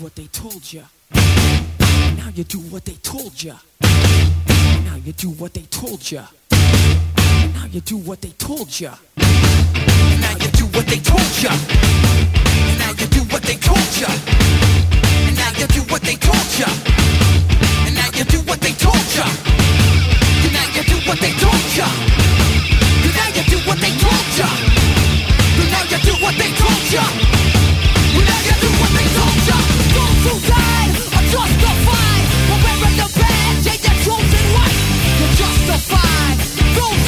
What 0.00 0.14
they 0.14 0.26
told 0.26 0.72
you 0.72 0.82
Now 1.12 2.28
you 2.34 2.44
do 2.44 2.58
what 2.70 2.84
they 2.84 2.94
told 3.02 3.42
you 3.42 3.54
Now 3.82 4.96
you 5.04 5.12
do 5.12 5.30
what 5.30 5.54
they 5.54 5.62
told 5.62 6.10
you 6.10 6.20
Now 6.50 7.66
you 7.70 7.80
do 7.80 7.96
what 7.98 8.20
they 8.20 8.30
told 8.38 8.80
you 8.80 8.90
Now 9.16 10.34
you 10.38 10.50
do 10.52 10.66
what 10.66 10.86
they 10.86 10.98
told 11.00 11.42
you 11.42 11.50
Now 12.78 12.90
you 12.94 13.06
do 13.06 13.22
what 13.32 13.42
they 13.42 13.56
told 13.56 13.96
you 13.98 14.06
And 15.26 15.36
now 15.36 15.50
you 15.58 15.66
do 15.66 15.82
what 15.90 16.02
they 16.02 16.14
told 16.14 16.50
you 16.58 16.66
And 17.88 17.94
now 17.94 18.08
you 18.14 18.24
do 18.24 18.38
what 18.46 18.60
they 18.60 18.72
told 18.72 19.08
you 19.18 19.24
And 20.46 20.52
now 20.54 20.68
you 20.76 20.82
do 20.84 20.96
what 21.08 21.18
they 21.18 21.32
told 21.32 21.68
you 21.74 21.88
And 23.02 23.14
now 23.14 23.28
you 23.34 23.42
do 23.50 23.58
what 23.66 23.78
they 23.80 23.92
told 23.98 24.28
you 24.38 24.46
And 25.58 25.70
now 25.72 25.82
you 25.90 25.98
do 25.98 26.12
what 26.22 26.34
they 26.38 26.50
told 26.54 26.92
you 26.92 27.37
justified. 35.38 36.38
Those 36.74 37.07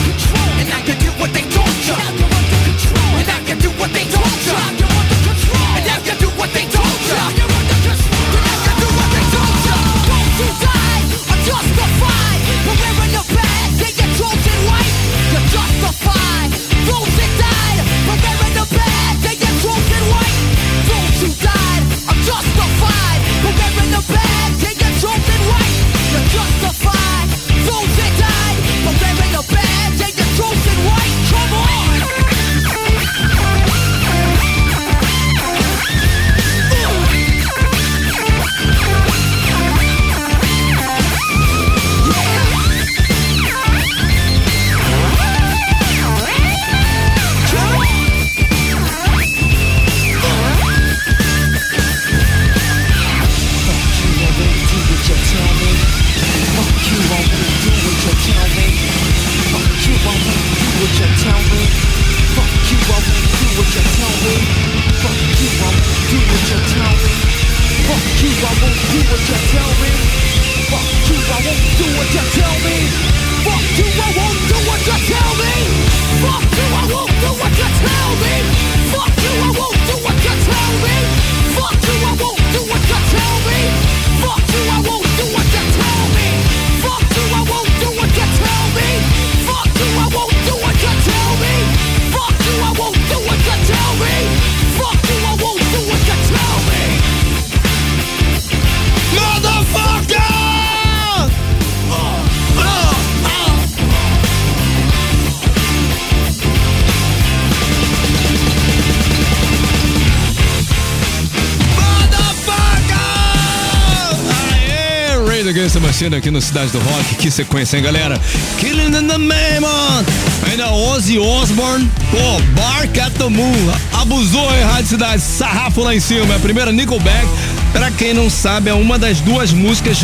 no 116.31 116.41
Cidade 116.41 116.71
do 116.71 116.79
Rock. 116.79 117.15
Que 117.15 117.29
sequência, 117.29 117.77
hein, 117.77 117.83
galera? 117.83 118.19
Killing 118.57 118.87
in 118.87 119.07
the 119.07 119.17
Mamon. 119.17 120.05
Ainda 120.49 120.71
Ozzy 120.71 121.19
Osbourne. 121.19 121.89
Pô, 122.09 122.41
Bark 122.55 122.97
at 122.99 123.11
the 123.17 123.29
Moon. 123.29 123.73
Abusou, 123.93 124.49
hein, 124.53 124.63
Rádio 124.63 124.87
Cidade. 124.87 125.21
Sarrafo 125.21 125.81
lá 125.81 125.93
em 125.95 125.99
cima. 125.99 126.33
É 126.33 126.37
a 126.37 126.39
primeira 126.39 126.71
Nickelback. 126.71 127.27
Pra 127.71 127.89
quem 127.89 128.13
não 128.13 128.29
sabe, 128.29 128.69
é 128.69 128.73
uma 128.73 128.99
das 128.99 129.21
duas 129.21 129.53
músicas 129.53 129.97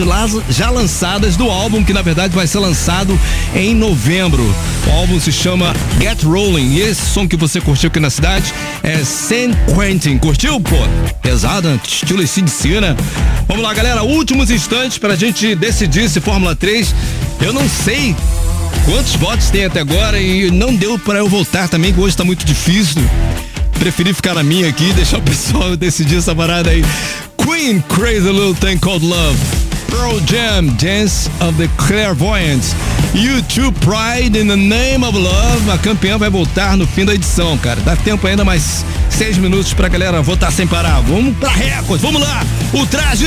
já 0.50 0.70
lançadas 0.70 1.36
do 1.36 1.50
álbum, 1.50 1.84
que 1.84 1.92
na 1.92 2.02
verdade 2.02 2.34
vai 2.34 2.48
ser 2.48 2.60
lançado 2.60 3.20
em 3.54 3.76
novembro. 3.76 4.44
O 4.88 4.92
álbum 4.92 5.20
se 5.20 5.32
chama 5.32 5.74
Get 6.00 6.24
Rolling. 6.24 6.76
E 6.76 6.82
esse 6.82 7.06
som 7.06 7.28
que 7.28 7.36
você 7.36 7.60
curtiu 7.60 7.90
aqui 7.90 8.00
na 8.00 8.10
cidade 8.10 8.54
é 8.82 9.04
San 9.04 9.52
Quentin. 9.76 10.18
Curtiu, 10.18 10.60
pô? 10.62 10.76
Pesada, 11.22 11.80
estilo 11.86 12.26
CDC, 12.26 12.80
né? 12.80 12.96
Vamos 13.48 13.64
lá, 13.64 13.74
galera. 13.74 14.02
Últimos 14.02 14.50
instantes 14.50 14.98
pra 14.98 15.16
gente 15.16 15.54
decidir 15.56 16.10
se 16.10 16.22
Fórmula 16.22 16.56
3. 16.56 16.96
Eu 17.42 17.52
não 17.52 17.68
sei 17.68 18.16
quantos 18.86 19.16
votos 19.16 19.50
tem 19.50 19.66
até 19.66 19.82
agora 19.82 20.20
e 20.20 20.50
não 20.52 20.74
deu 20.74 20.98
pra 20.98 21.20
eu 21.20 21.28
voltar 21.28 21.68
também, 21.68 21.94
que 21.94 22.00
hoje 22.00 22.16
tá 22.16 22.24
muito 22.24 22.46
difícil. 22.46 23.02
Preferi 23.78 24.14
ficar 24.14 24.34
na 24.34 24.44
minha 24.44 24.70
aqui 24.70 24.90
e 24.90 24.94
deixar 24.94 25.18
o 25.18 25.22
pessoal 25.22 25.76
decidir 25.78 26.18
essa 26.18 26.34
parada 26.34 26.70
aí. 26.70 26.84
Queen, 27.38 27.82
Crazy 27.90 28.30
Little 28.30 28.56
Thing 28.56 28.78
Called 28.80 29.04
Love. 29.04 29.38
Pearl 29.90 30.20
Jam, 30.26 30.68
Dance 30.78 31.30
of 31.40 31.58
the 31.58 31.70
Clairvoyants. 31.78 32.74
YouTube 33.14 33.74
Pride 33.80 34.38
in 34.38 34.48
the 34.48 34.56
Name 34.56 35.04
of 35.04 35.18
Love. 35.18 35.72
A 35.72 35.78
campeã 35.78 36.18
vai 36.18 36.30
voltar 36.30 36.78
no 36.78 36.86
fim 36.86 37.06
da 37.06 37.14
edição, 37.14 37.58
cara. 37.58 37.80
Dá 37.82 37.96
tempo 37.96 38.28
ainda 38.28 38.44
mais 38.44 38.86
seis 39.10 39.38
minutos 39.38 39.74
pra 39.74 39.88
galera 39.88 40.22
votar 40.22 40.52
sem 40.52 40.68
parar. 40.68 41.02
Vamos 41.02 41.36
pra 41.38 41.50
Record, 41.50 42.02
vamos 42.02 42.22
lá. 42.22 42.46
O 42.74 42.86
traje. 42.86 43.26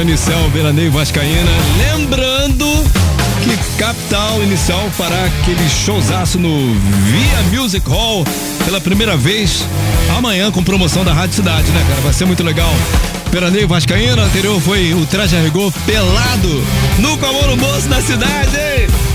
Capital 0.00 0.02
Inicial, 0.02 0.50
Veraneio 0.50 0.92
Vascaína. 0.92 1.50
Lembrando 1.76 2.66
que 3.44 3.78
Capital 3.78 4.42
Inicial 4.42 4.90
fará 4.96 5.26
aquele 5.26 5.68
showzaço 5.68 6.38
no 6.38 6.74
Via 6.74 7.60
Music 7.60 7.86
Hall 7.88 8.24
pela 8.64 8.80
primeira 8.80 9.16
vez 9.16 9.62
amanhã 10.16 10.50
com 10.50 10.62
promoção 10.62 11.04
da 11.04 11.12
Rádio 11.12 11.36
Cidade, 11.36 11.70
né, 11.72 11.84
cara? 11.86 12.00
Vai 12.00 12.12
ser 12.14 12.24
muito 12.24 12.42
legal. 12.42 12.72
Veraneio 13.30 13.68
Vascaína, 13.68 14.22
anterior 14.22 14.58
foi 14.60 14.94
o 14.94 15.04
Traje 15.04 15.36
a 15.36 15.42
Rigor 15.42 15.72
pelado 15.84 16.64
no 16.98 17.18
Comor 17.18 17.54
no 17.54 17.88
da 17.88 18.00
cidade, 18.00 18.56
hein? 18.56 19.10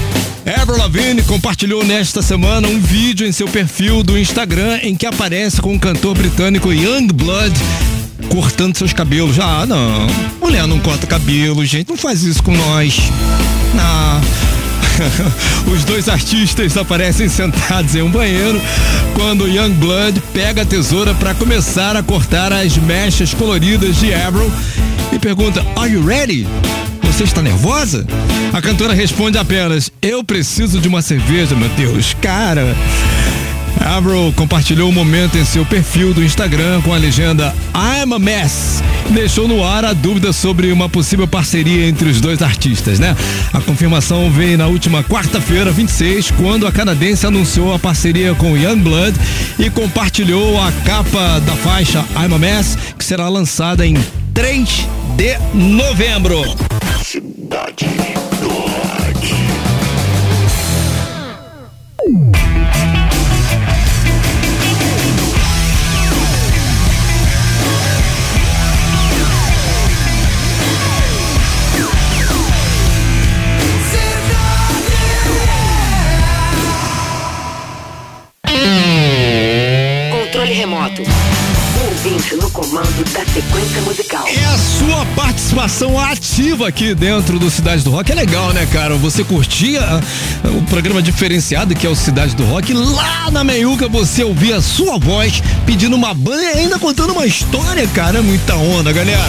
Lavigne 0.77 1.23
compartilhou 1.23 1.83
nesta 1.83 2.21
semana 2.21 2.67
um 2.67 2.79
vídeo 2.79 3.25
em 3.25 3.31
seu 3.31 3.47
perfil 3.47 4.03
do 4.03 4.17
Instagram 4.19 4.77
em 4.83 4.95
que 4.95 5.07
aparece 5.07 5.59
com 5.59 5.73
o 5.73 5.79
cantor 5.79 6.15
britânico 6.15 6.71
Youngblood 6.71 7.53
cortando 8.30 8.78
seus 8.78 8.93
cabelos. 8.93 9.39
Ah, 9.39 9.65
não. 9.65 10.07
Mulher 10.41 10.67
não 10.67 10.80
corta 10.80 11.07
cabelo, 11.07 11.65
gente. 11.65 11.89
Não 11.89 11.97
faz 11.97 12.23
isso 12.23 12.41
com 12.43 12.55
nós. 12.55 12.99
Não. 13.73 14.21
Os 15.73 15.84
dois 15.84 16.07
artistas 16.07 16.78
aparecem 16.78 17.28
sentados 17.28 17.95
em 17.95 18.01
um 18.01 18.09
banheiro 18.09 18.61
quando 19.13 19.47
Youngblood 19.47 20.21
pega 20.34 20.61
a 20.61 20.65
tesoura 20.65 21.13
para 21.13 21.34
começar 21.34 21.95
a 21.95 22.03
cortar 22.03 22.53
as 22.53 22.78
mechas 22.78 23.34
coloridas 23.34 23.97
de 23.97 24.13
Avril 24.13 24.51
e 25.11 25.19
pergunta: 25.19 25.65
Are 25.76 25.91
you 25.91 26.05
ready? 26.05 26.47
Você 27.03 27.23
está 27.23 27.41
nervosa? 27.41 28.05
A 28.53 28.61
cantora 28.61 28.93
responde 28.93 29.38
apenas: 29.38 29.91
Eu 30.01 30.23
preciso 30.23 30.80
de 30.80 30.88
uma 30.88 31.01
cerveja, 31.01 31.55
meu 31.55 31.69
Deus. 31.69 32.15
Cara. 32.21 32.76
Avril 33.84 34.34
compartilhou 34.36 34.89
o 34.89 34.93
momento 34.93 35.38
em 35.38 35.45
seu 35.45 35.65
perfil 35.65 36.13
do 36.13 36.23
Instagram 36.23 36.82
com 36.82 36.93
a 36.93 36.97
legenda 36.97 37.53
I'm 37.73 38.13
a 38.13 38.19
mess. 38.19 38.82
Deixou 39.09 39.47
no 39.47 39.63
ar 39.63 39.86
a 39.86 39.93
dúvida 39.93 40.34
sobre 40.34 40.71
uma 40.71 40.89
possível 40.89 41.28
parceria 41.28 41.88
entre 41.88 42.09
os 42.09 42.19
dois 42.19 42.41
artistas, 42.41 42.99
né? 42.99 43.15
A 43.53 43.61
confirmação 43.61 44.30
veio 44.32 44.57
na 44.57 44.67
última 44.67 45.03
quarta-feira, 45.03 45.71
26, 45.71 46.32
quando 46.32 46.65
a 46.65 46.71
canadense 46.71 47.26
anunciou 47.26 47.73
a 47.73 47.80
parceria 47.80 48.34
com 48.34 48.57
Youngblood 48.57 49.15
e 49.59 49.69
compartilhou 49.69 50.59
a 50.61 50.71
capa 50.84 51.39
da 51.41 51.53
faixa 51.53 52.03
I'm 52.15 52.34
a 52.34 52.39
Mess, 52.39 52.78
que 52.97 53.05
será 53.05 53.30
lançada 53.30 53.86
em 53.86 53.95
3 54.34 54.88
de 55.15 55.38
novembro. 55.53 56.43
Cidade 57.03 57.88
aqui 86.65 86.93
dentro 86.93 87.39
do 87.39 87.49
Cidade 87.49 87.81
do 87.81 87.91
Rock. 87.91 88.11
É 88.11 88.15
legal, 88.15 88.51
né, 88.51 88.65
cara? 88.65 88.95
Você 88.95 89.23
curtia 89.23 89.79
ah, 89.81 90.01
o 90.49 90.61
programa 90.63 91.01
diferenciado 91.01 91.73
que 91.73 91.88
é 91.88 91.89
o 91.89 91.95
Cidade 91.95 92.36
do 92.36 92.43
Rock. 92.43 92.73
Lá 92.73 93.31
na 93.31 93.41
meiuca 93.41 93.88
você 93.88 94.21
ouvia 94.21 94.57
a 94.57 94.61
sua 94.61 94.97
voz 94.97 95.41
pedindo 95.65 95.95
uma 95.95 96.13
banda 96.13 96.43
e 96.43 96.59
ainda 96.59 96.77
contando 96.77 97.13
uma 97.13 97.25
história, 97.25 97.88
cara. 97.88 98.19
É 98.19 98.21
muita 98.21 98.53
onda, 98.55 98.91
galera. 98.91 99.23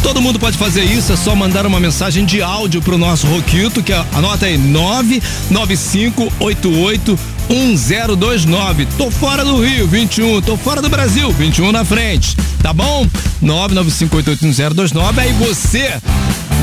Todo 0.00 0.22
mundo 0.22 0.38
pode 0.38 0.56
fazer 0.56 0.84
isso, 0.84 1.12
é 1.12 1.16
só 1.16 1.34
mandar 1.34 1.66
uma 1.66 1.80
mensagem 1.80 2.24
de 2.24 2.40
áudio 2.40 2.80
pro 2.80 2.96
nosso 2.96 3.26
Roquito, 3.26 3.82
que 3.82 3.92
é, 3.92 4.04
anota 4.12 4.46
aí, 4.46 4.56
99588 4.56 7.18
1029. 7.48 8.86
Tô 8.96 9.10
fora 9.10 9.44
do 9.44 9.60
Rio, 9.60 9.88
21. 9.88 10.40
Tô 10.40 10.56
fora 10.56 10.80
do 10.80 10.88
Brasil, 10.88 11.32
21 11.32 11.72
na 11.72 11.84
frente. 11.84 12.36
Tá 12.62 12.72
bom? 12.72 13.08
995881029. 13.42 15.18
Aí 15.18 15.32
você 15.32 15.98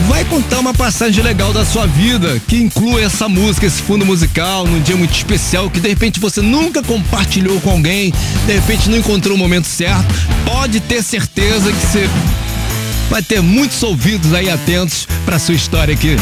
vai 0.07 0.25
contar 0.25 0.59
uma 0.59 0.73
passagem 0.73 1.23
legal 1.23 1.53
da 1.53 1.65
sua 1.65 1.85
vida 1.85 2.41
que 2.47 2.57
inclui 2.57 3.03
essa 3.03 3.27
música, 3.27 3.65
esse 3.65 3.81
fundo 3.81 4.05
musical, 4.05 4.65
num 4.65 4.81
dia 4.81 4.95
muito 4.95 5.13
especial 5.13 5.69
que 5.69 5.79
de 5.79 5.89
repente 5.89 6.19
você 6.19 6.41
nunca 6.41 6.81
compartilhou 6.83 7.59
com 7.61 7.71
alguém, 7.71 8.13
de 8.45 8.53
repente 8.53 8.89
não 8.89 8.97
encontrou 8.97 9.35
o 9.35 9.37
momento 9.37 9.67
certo. 9.67 10.13
Pode 10.45 10.79
ter 10.79 11.03
certeza 11.03 11.71
que 11.71 11.87
você 11.87 12.09
vai 13.09 13.21
ter 13.21 13.41
muitos 13.41 13.81
ouvidos 13.83 14.33
aí 14.33 14.49
atentos 14.49 15.07
pra 15.25 15.37
sua 15.37 15.53
história 15.53 15.93
aqui 15.93 16.15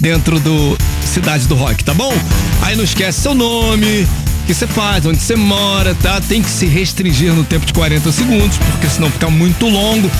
dentro 0.00 0.40
do 0.40 0.76
Cidade 1.04 1.46
do 1.46 1.54
Rock, 1.54 1.84
tá 1.84 1.94
bom? 1.94 2.12
Aí 2.62 2.74
não 2.74 2.84
esquece 2.84 3.20
seu 3.20 3.34
nome, 3.34 4.02
o 4.42 4.46
que 4.46 4.54
você 4.54 4.66
faz, 4.66 5.06
onde 5.06 5.20
você 5.20 5.36
mora, 5.36 5.94
tá? 5.94 6.20
Tem 6.20 6.42
que 6.42 6.50
se 6.50 6.66
restringir 6.66 7.32
no 7.32 7.44
tempo 7.44 7.64
de 7.64 7.72
40 7.72 8.10
segundos, 8.10 8.58
porque 8.58 8.88
senão 8.88 9.10
fica 9.10 9.30
muito 9.30 9.68
longo. 9.68 10.10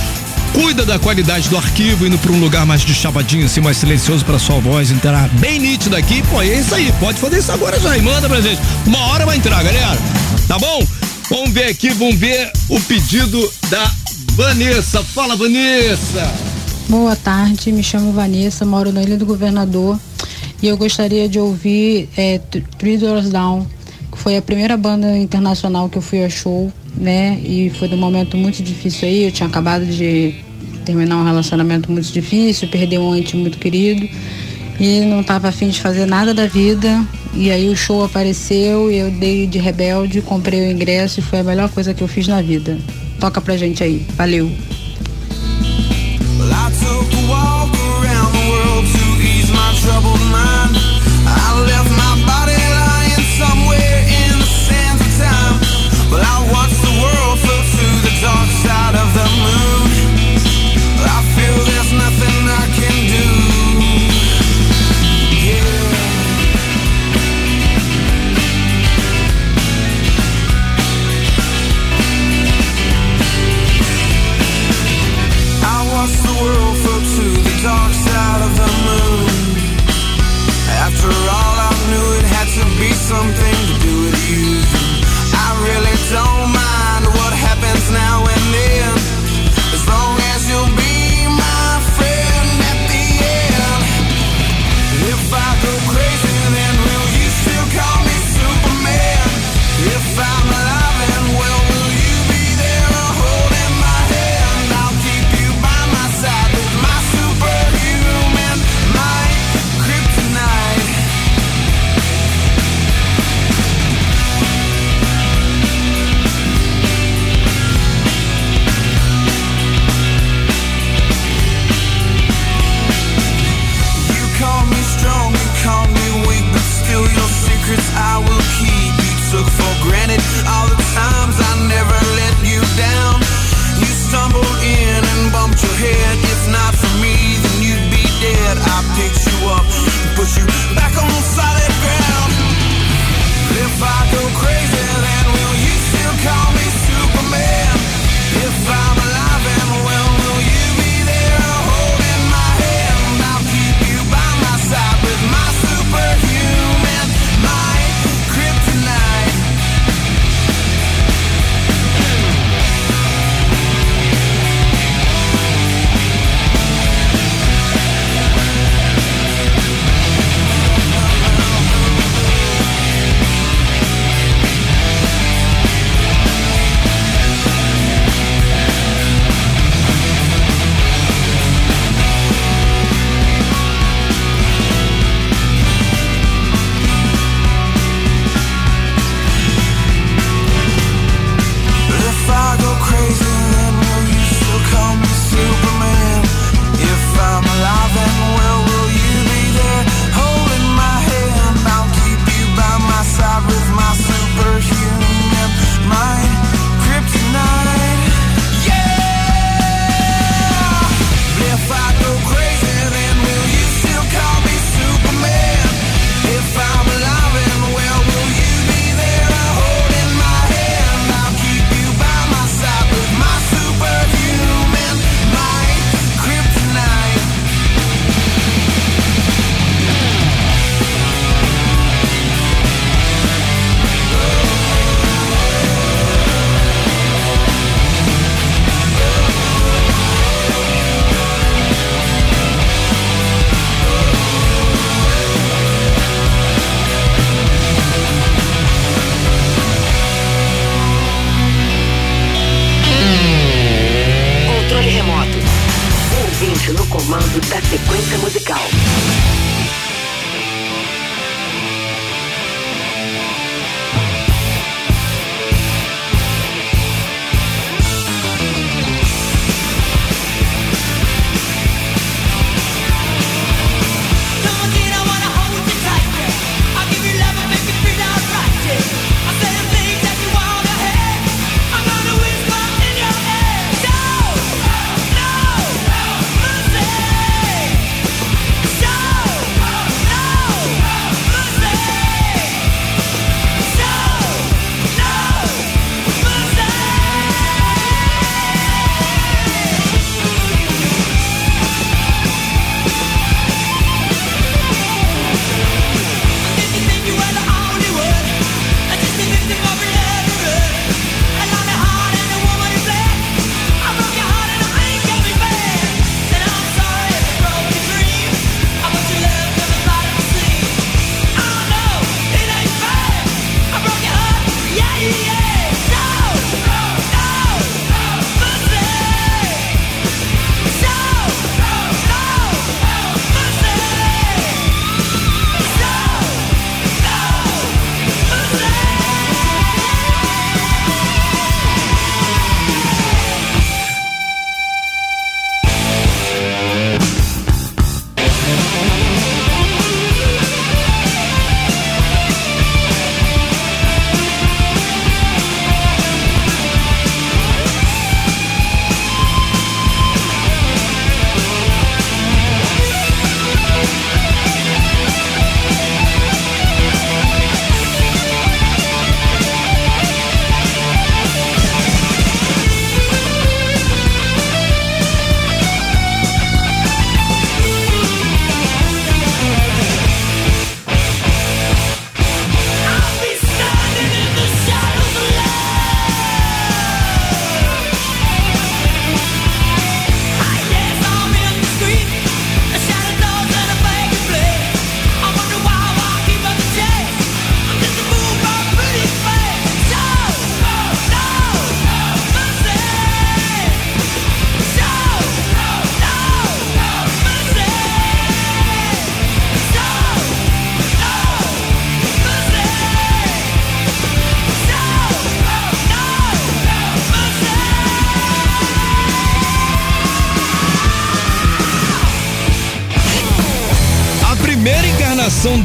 Cuida 0.54 0.84
da 0.84 0.98
qualidade 0.98 1.48
do 1.48 1.56
arquivo, 1.56 2.06
indo 2.06 2.18
pra 2.18 2.30
um 2.30 2.38
lugar 2.38 2.66
mais 2.66 2.82
de 2.82 2.94
chavadinho, 2.94 3.46
assim, 3.46 3.60
mais 3.60 3.78
silencioso 3.78 4.24
pra 4.24 4.38
sua 4.38 4.60
voz 4.60 4.90
entrar 4.90 5.28
bem 5.38 5.58
nítida 5.58 5.96
aqui. 5.96 6.22
Pô, 6.30 6.42
é 6.42 6.58
isso 6.58 6.74
aí, 6.74 6.92
pode 7.00 7.18
fazer 7.18 7.38
isso 7.38 7.50
agora 7.52 7.80
já 7.80 7.96
e 7.96 8.02
manda 8.02 8.28
pra 8.28 8.40
gente. 8.40 8.60
Uma 8.86 8.98
hora 9.06 9.24
vai 9.24 9.36
entrar, 9.38 9.62
galera. 9.64 9.96
Tá 10.46 10.58
bom? 10.58 10.86
Vamos 11.30 11.50
ver 11.52 11.68
aqui, 11.68 11.88
vamos 11.90 12.16
ver 12.16 12.50
o 12.68 12.78
pedido 12.80 13.50
da 13.70 13.90
Vanessa. 14.32 15.02
Fala, 15.02 15.34
Vanessa. 15.36 16.30
Boa 16.88 17.16
tarde, 17.16 17.72
me 17.72 17.82
chamo 17.82 18.12
Vanessa, 18.12 18.66
moro 18.66 18.92
na 18.92 19.02
Ilha 19.02 19.16
do 19.16 19.24
Governador 19.24 19.98
e 20.62 20.66
eu 20.68 20.76
gostaria 20.76 21.28
de 21.28 21.38
ouvir 21.38 22.10
é, 22.14 22.38
Th- 22.38 22.62
Three 22.76 22.98
Doors 22.98 23.30
Down, 23.30 23.66
que 24.10 24.18
foi 24.18 24.36
a 24.36 24.42
primeira 24.42 24.76
banda 24.76 25.16
internacional 25.16 25.88
que 25.88 25.96
eu 25.96 26.02
fui 26.02 26.22
a 26.22 26.28
show, 26.28 26.70
né? 26.96 27.40
E 27.44 27.70
foi 27.70 27.88
num 27.88 27.96
momento 27.96 28.36
muito 28.36 28.62
difícil 28.62 29.08
aí, 29.08 29.24
eu 29.24 29.32
tinha 29.32 29.48
acabado 29.48 29.84
de 29.86 30.34
terminar 30.84 31.16
um 31.16 31.24
relacionamento 31.24 31.90
muito 31.90 32.12
difícil, 32.12 32.68
perder 32.68 32.98
um 32.98 33.14
ente 33.14 33.36
muito 33.36 33.58
querido 33.58 34.08
e 34.80 35.00
não 35.02 35.20
estava 35.20 35.48
afim 35.48 35.68
de 35.68 35.80
fazer 35.80 36.06
nada 36.06 36.34
da 36.34 36.46
vida. 36.46 37.04
E 37.34 37.50
aí 37.50 37.68
o 37.68 37.76
show 37.76 38.04
apareceu 38.04 38.90
e 38.90 38.96
eu 38.96 39.10
dei 39.10 39.46
de 39.46 39.58
rebelde, 39.58 40.20
comprei 40.20 40.68
o 40.68 40.70
ingresso 40.70 41.20
e 41.20 41.22
foi 41.22 41.38
a 41.38 41.44
melhor 41.44 41.68
coisa 41.70 41.94
que 41.94 42.02
eu 42.02 42.08
fiz 42.08 42.26
na 42.26 42.42
vida. 42.42 42.78
Toca 43.18 43.40
pra 43.40 43.56
gente 43.56 43.82
aí. 43.82 44.04
Valeu. 44.16 44.50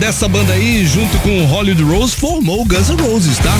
Dessa 0.07 0.29
banda 0.29 0.53
aí, 0.53 0.85
junto 0.85 1.19
com 1.19 1.43
Hollywood 1.47 1.83
Rose, 1.83 2.15
formou 2.15 2.61
o 2.61 2.65
Guns 2.65 2.87
N' 2.87 3.01
Roses, 3.01 3.37
tá? 3.39 3.53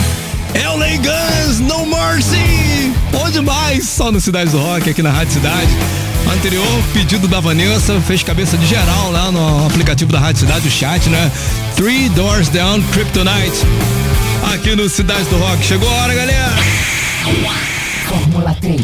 LA 0.54 0.96
Guns, 0.96 1.60
No 1.60 1.84
Mercy! 1.84 2.90
Bom 3.12 3.30
demais, 3.30 3.86
só 3.86 4.10
no 4.10 4.18
Cidade 4.18 4.50
do 4.50 4.58
Rock, 4.58 4.88
aqui 4.88 5.02
na 5.02 5.10
Rádio 5.10 5.34
Cidade. 5.34 5.68
Anterior, 6.32 6.64
pedido 6.94 7.28
da 7.28 7.38
Vanessa, 7.38 8.00
fez 8.00 8.22
cabeça 8.22 8.56
de 8.56 8.64
geral 8.64 9.12
lá 9.12 9.30
no 9.30 9.66
aplicativo 9.66 10.10
da 10.10 10.20
Rádio 10.20 10.40
Cidade, 10.40 10.68
o 10.68 10.70
chat, 10.70 11.10
né? 11.10 11.30
Three 11.76 12.08
Doors 12.08 12.48
Down, 12.48 12.80
Kryptonite. 12.94 13.66
Aqui 14.54 14.74
no 14.74 14.88
Cidade 14.88 15.24
do 15.24 15.36
Rock. 15.36 15.62
Chegou 15.62 15.86
a 15.86 15.92
hora, 15.92 16.14
galera! 16.14 16.54
Fórmula 18.06 18.56
3. 18.58 18.82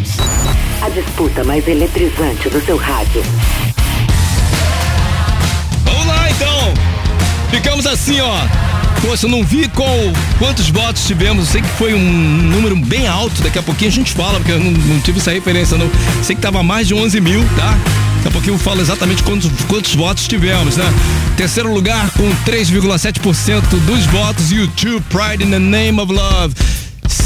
A 0.82 0.90
disputa 0.90 1.42
mais 1.44 1.66
eletrizante 1.66 2.50
do 2.50 2.62
seu 2.62 2.76
rádio. 2.76 3.22
Ficamos 7.55 7.86
assim, 7.86 8.20
ó. 8.20 8.36
Poxa, 9.00 9.26
eu 9.26 9.30
não 9.30 9.44
vi 9.44 9.68
qual, 9.68 9.88
quantos 10.40 10.68
votos 10.70 11.07
tivemos. 11.07 11.50
Sei 11.50 11.62
que 11.62 11.68
foi 11.68 11.94
um 11.94 12.00
número 12.00 12.74
bem 12.74 13.07
alto. 13.07 13.40
Daqui 13.42 13.57
a 13.57 13.62
pouquinho 13.62 13.92
a 13.92 13.94
gente 13.94 14.12
fala, 14.12 14.40
porque 14.40 14.50
eu 14.50 14.59
não, 14.59 14.72
não 14.72 15.00
tive 15.00 15.20
essa 15.20 15.30
referência, 15.30 15.78
não. 15.78 15.88
Sei 16.20 16.34
que 16.34 16.42
tava 16.42 16.64
mais 16.64 16.88
de 16.88 16.94
11 16.94 17.20
mil, 17.20 17.44
tá? 17.57 17.78
Daqui 18.16 18.28
a 18.28 18.30
pouquinho 18.32 18.55
eu 18.55 18.59
falo 18.59 18.80
exatamente 18.80 19.22
quantos, 19.22 19.48
quantos 19.68 19.94
votos 19.94 20.26
tivemos, 20.26 20.76
né? 20.76 20.84
Terceiro 21.36 21.72
lugar 21.72 22.11
com 22.11 22.28
3,7% 22.44 23.61
dos 23.86 24.05
votos, 24.07 24.50
YouTube 24.50 25.05
Pride 25.09 25.44
in 25.44 25.50
the 25.52 25.61
Name 25.61 26.00
of 26.00 26.12
Love. 26.12 26.55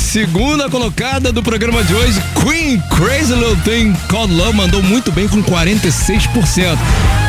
Segunda 0.09 0.71
colocada 0.71 1.31
do 1.31 1.43
programa 1.43 1.85
de 1.85 1.95
hoje, 1.95 2.19
Queen 2.43 2.83
Crazy 2.97 3.35
Little 3.35 3.57
Thing 3.57 3.93
Called 4.09 4.33
Love 4.33 4.57
mandou 4.57 4.83
muito 4.83 5.13
bem 5.13 5.29
com 5.29 5.43
46%. 5.43 6.79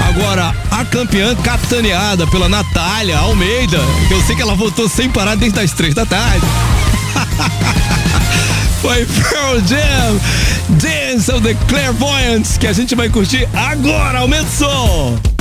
Agora, 0.08 0.56
a 0.72 0.86
campeã 0.86 1.36
capitaneada 1.36 2.26
pela 2.28 2.48
Natália 2.48 3.18
Almeida, 3.18 3.80
que 4.08 4.14
eu 4.14 4.22
sei 4.22 4.34
que 4.34 4.42
ela 4.42 4.56
votou 4.56 4.88
sem 4.88 5.10
parar 5.10 5.36
desde 5.36 5.60
as 5.60 5.74
três 5.74 5.94
da 5.94 6.06
tarde. 6.06 6.46
Foi 8.82 9.06
Pearl 9.06 9.60
Jam, 9.68 10.20
Dance 10.70 11.30
of 11.32 11.42
the 11.42 11.58
Clairvoyants, 11.68 12.58
que 12.58 12.66
a 12.66 12.72
gente 12.72 12.96
vai 12.96 13.10
curtir 13.10 13.46
agora. 13.54 14.20
Aumenta 14.20 14.48
o 14.48 14.58
som. 14.58 15.39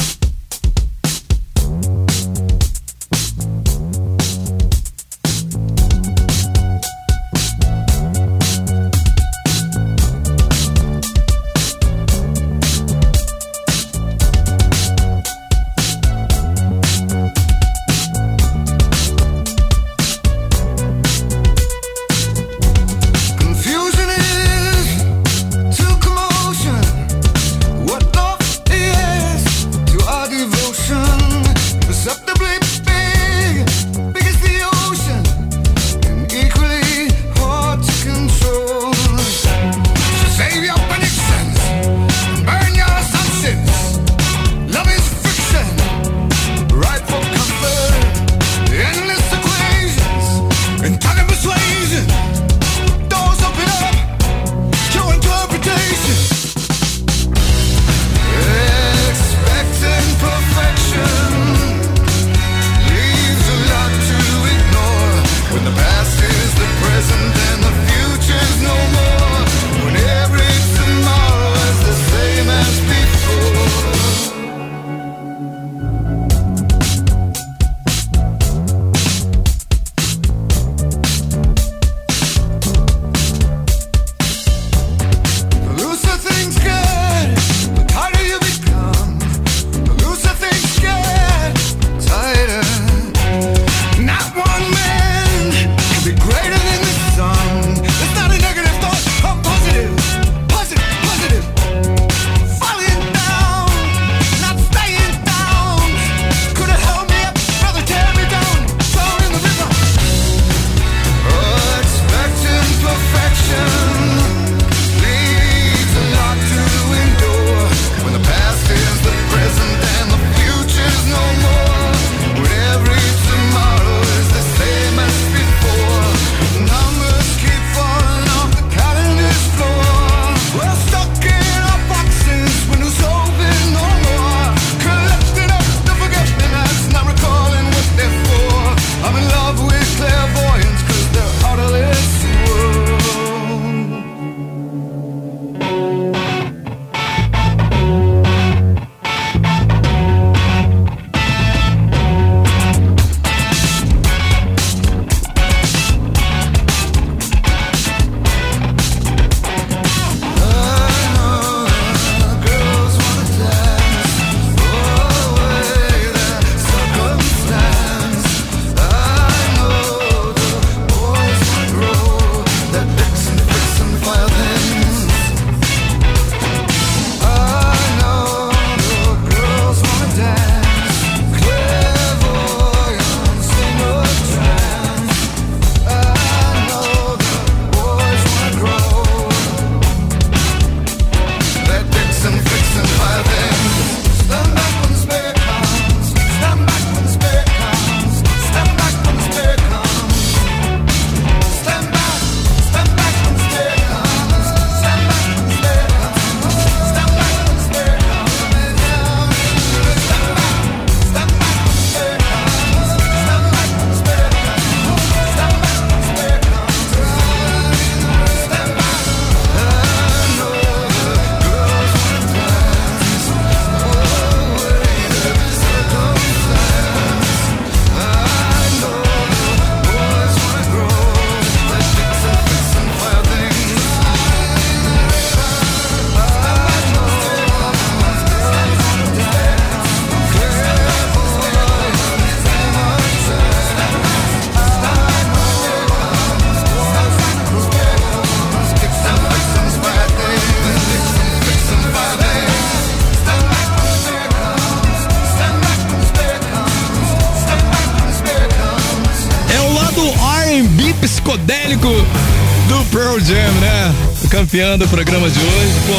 Pearl 263.18 263.24
Jam, 263.24 263.52
né? 263.60 263.94
O 264.22 264.28
campeão 264.28 264.78
do 264.78 264.86
programa 264.88 265.28
de 265.28 265.38
hoje, 265.38 265.74
pô. 265.86 265.92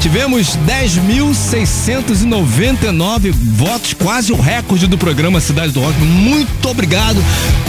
Tivemos 0.00 0.56
10.699 0.66 3.32
votos, 3.32 3.92
quase 3.92 4.32
o 4.32 4.40
recorde 4.40 4.86
do 4.86 4.96
programa 4.96 5.40
Cidade 5.40 5.72
do 5.72 5.80
Rock. 5.80 5.98
Muito 5.98 6.68
obrigado 6.68 7.20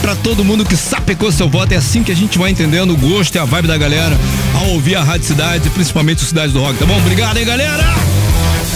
pra 0.02 0.16
todo 0.16 0.46
mundo 0.46 0.64
que 0.64 0.78
sapecou 0.78 1.32
seu 1.32 1.50
voto. 1.50 1.74
É 1.74 1.78
assim 1.78 2.04
que 2.04 2.12
a 2.12 2.16
gente 2.16 2.38
vai 2.38 2.52
entendendo 2.52 2.94
o 2.94 2.98
gosto 2.98 3.34
e 3.36 3.40
a 3.40 3.46
vibe 3.46 3.68
da 3.68 3.78
galera 3.78 4.16
ao 4.56 4.68
ouvir 4.70 4.96
a 4.96 5.04
Rádio 5.04 5.28
Cidade, 5.28 5.70
principalmente 5.72 6.24
o 6.24 6.26
Cidade 6.26 6.54
do 6.54 6.62
Rock, 6.62 6.80
tá 6.80 6.86
bom? 6.86 6.98
Obrigado, 6.98 7.36
hein, 7.38 7.46
galera? 7.46 7.84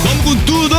Vamos 0.04 0.24
com 0.24 0.36
tudo! 0.38 0.76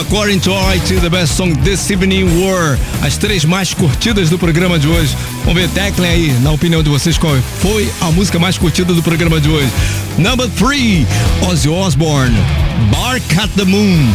According 0.00 0.40
to 0.40 0.50
IT, 0.50 1.00
the 1.00 1.08
best 1.08 1.36
song 1.36 1.54
this 1.62 1.88
evening 1.88 2.24
were 2.42 2.76
as 3.02 3.16
três 3.16 3.44
mais 3.44 3.72
curtidas 3.72 4.28
do 4.28 4.36
programa 4.36 4.76
de 4.76 4.88
hoje. 4.88 5.16
Vamos 5.44 5.54
ver, 5.54 5.68
teclem 5.70 6.10
aí, 6.10 6.32
na 6.40 6.50
opinião 6.50 6.82
de 6.82 6.90
vocês, 6.90 7.16
qual 7.16 7.34
foi 7.60 7.88
a 8.00 8.10
música 8.10 8.38
mais 8.38 8.58
curtida 8.58 8.92
do 8.92 9.02
programa 9.02 9.40
de 9.40 9.48
hoje. 9.48 9.70
Number 10.18 10.48
three, 10.50 11.06
Ozzy 11.48 11.68
Osbourne, 11.68 12.36
Bark 12.90 13.22
at 13.38 13.50
the 13.56 13.64
Moon. 13.64 14.12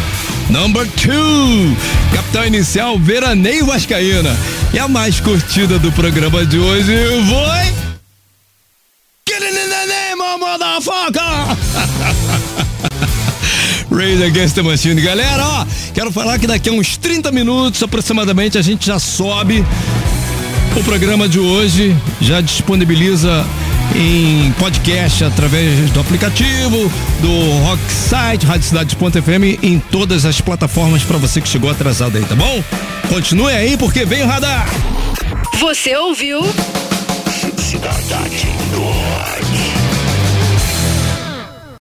Number 0.49 0.85
two, 0.97 1.75
Capitão 2.13 2.45
Inicial, 2.45 2.99
Veraneio 2.99 3.65
Vascaína. 3.65 4.35
E 4.73 4.79
a 4.79 4.87
mais 4.87 5.21
curtida 5.21 5.79
do 5.79 5.91
programa 5.93 6.45
de 6.45 6.59
hoje 6.59 6.93
foi... 7.25 7.73
Get 9.27 9.41
in 9.43 9.53
the 9.53 9.85
name 9.85 10.21
of 10.21 10.39
motherfucker! 10.39 11.89
Rage 13.99 14.23
Against 14.23 14.55
the 14.55 14.61
Machine. 14.61 15.01
Galera, 15.01 15.45
ó, 15.45 15.65
quero 15.93 16.09
falar 16.09 16.39
que 16.39 16.47
daqui 16.47 16.69
a 16.69 16.71
uns 16.71 16.95
30 16.95 17.33
minutos 17.33 17.83
aproximadamente 17.83 18.57
a 18.57 18.61
gente 18.61 18.85
já 18.85 18.97
sobe 18.97 19.65
o 20.77 20.83
programa 20.85 21.27
de 21.27 21.37
hoje, 21.37 21.93
já 22.21 22.39
disponibiliza 22.39 23.45
em 23.93 24.53
podcast 24.53 25.25
através 25.25 25.89
do 25.89 25.99
aplicativo, 25.99 26.89
do 27.19 27.51
Rock 27.65 27.81
Site, 27.91 28.45
Rádio 28.45 28.67
Cidade.fm, 28.69 29.61
em 29.61 29.79
todas 29.91 30.23
as 30.23 30.39
plataformas 30.39 31.03
para 31.03 31.17
você 31.17 31.41
que 31.41 31.49
chegou 31.49 31.69
atrasado 31.69 32.17
aí, 32.17 32.23
tá 32.23 32.35
bom? 32.35 32.63
Continue 33.09 33.51
aí 33.51 33.75
porque 33.75 34.05
vem 34.05 34.23
o 34.23 34.27
radar. 34.27 34.65
Você 35.59 35.93
ouviu 35.97 36.39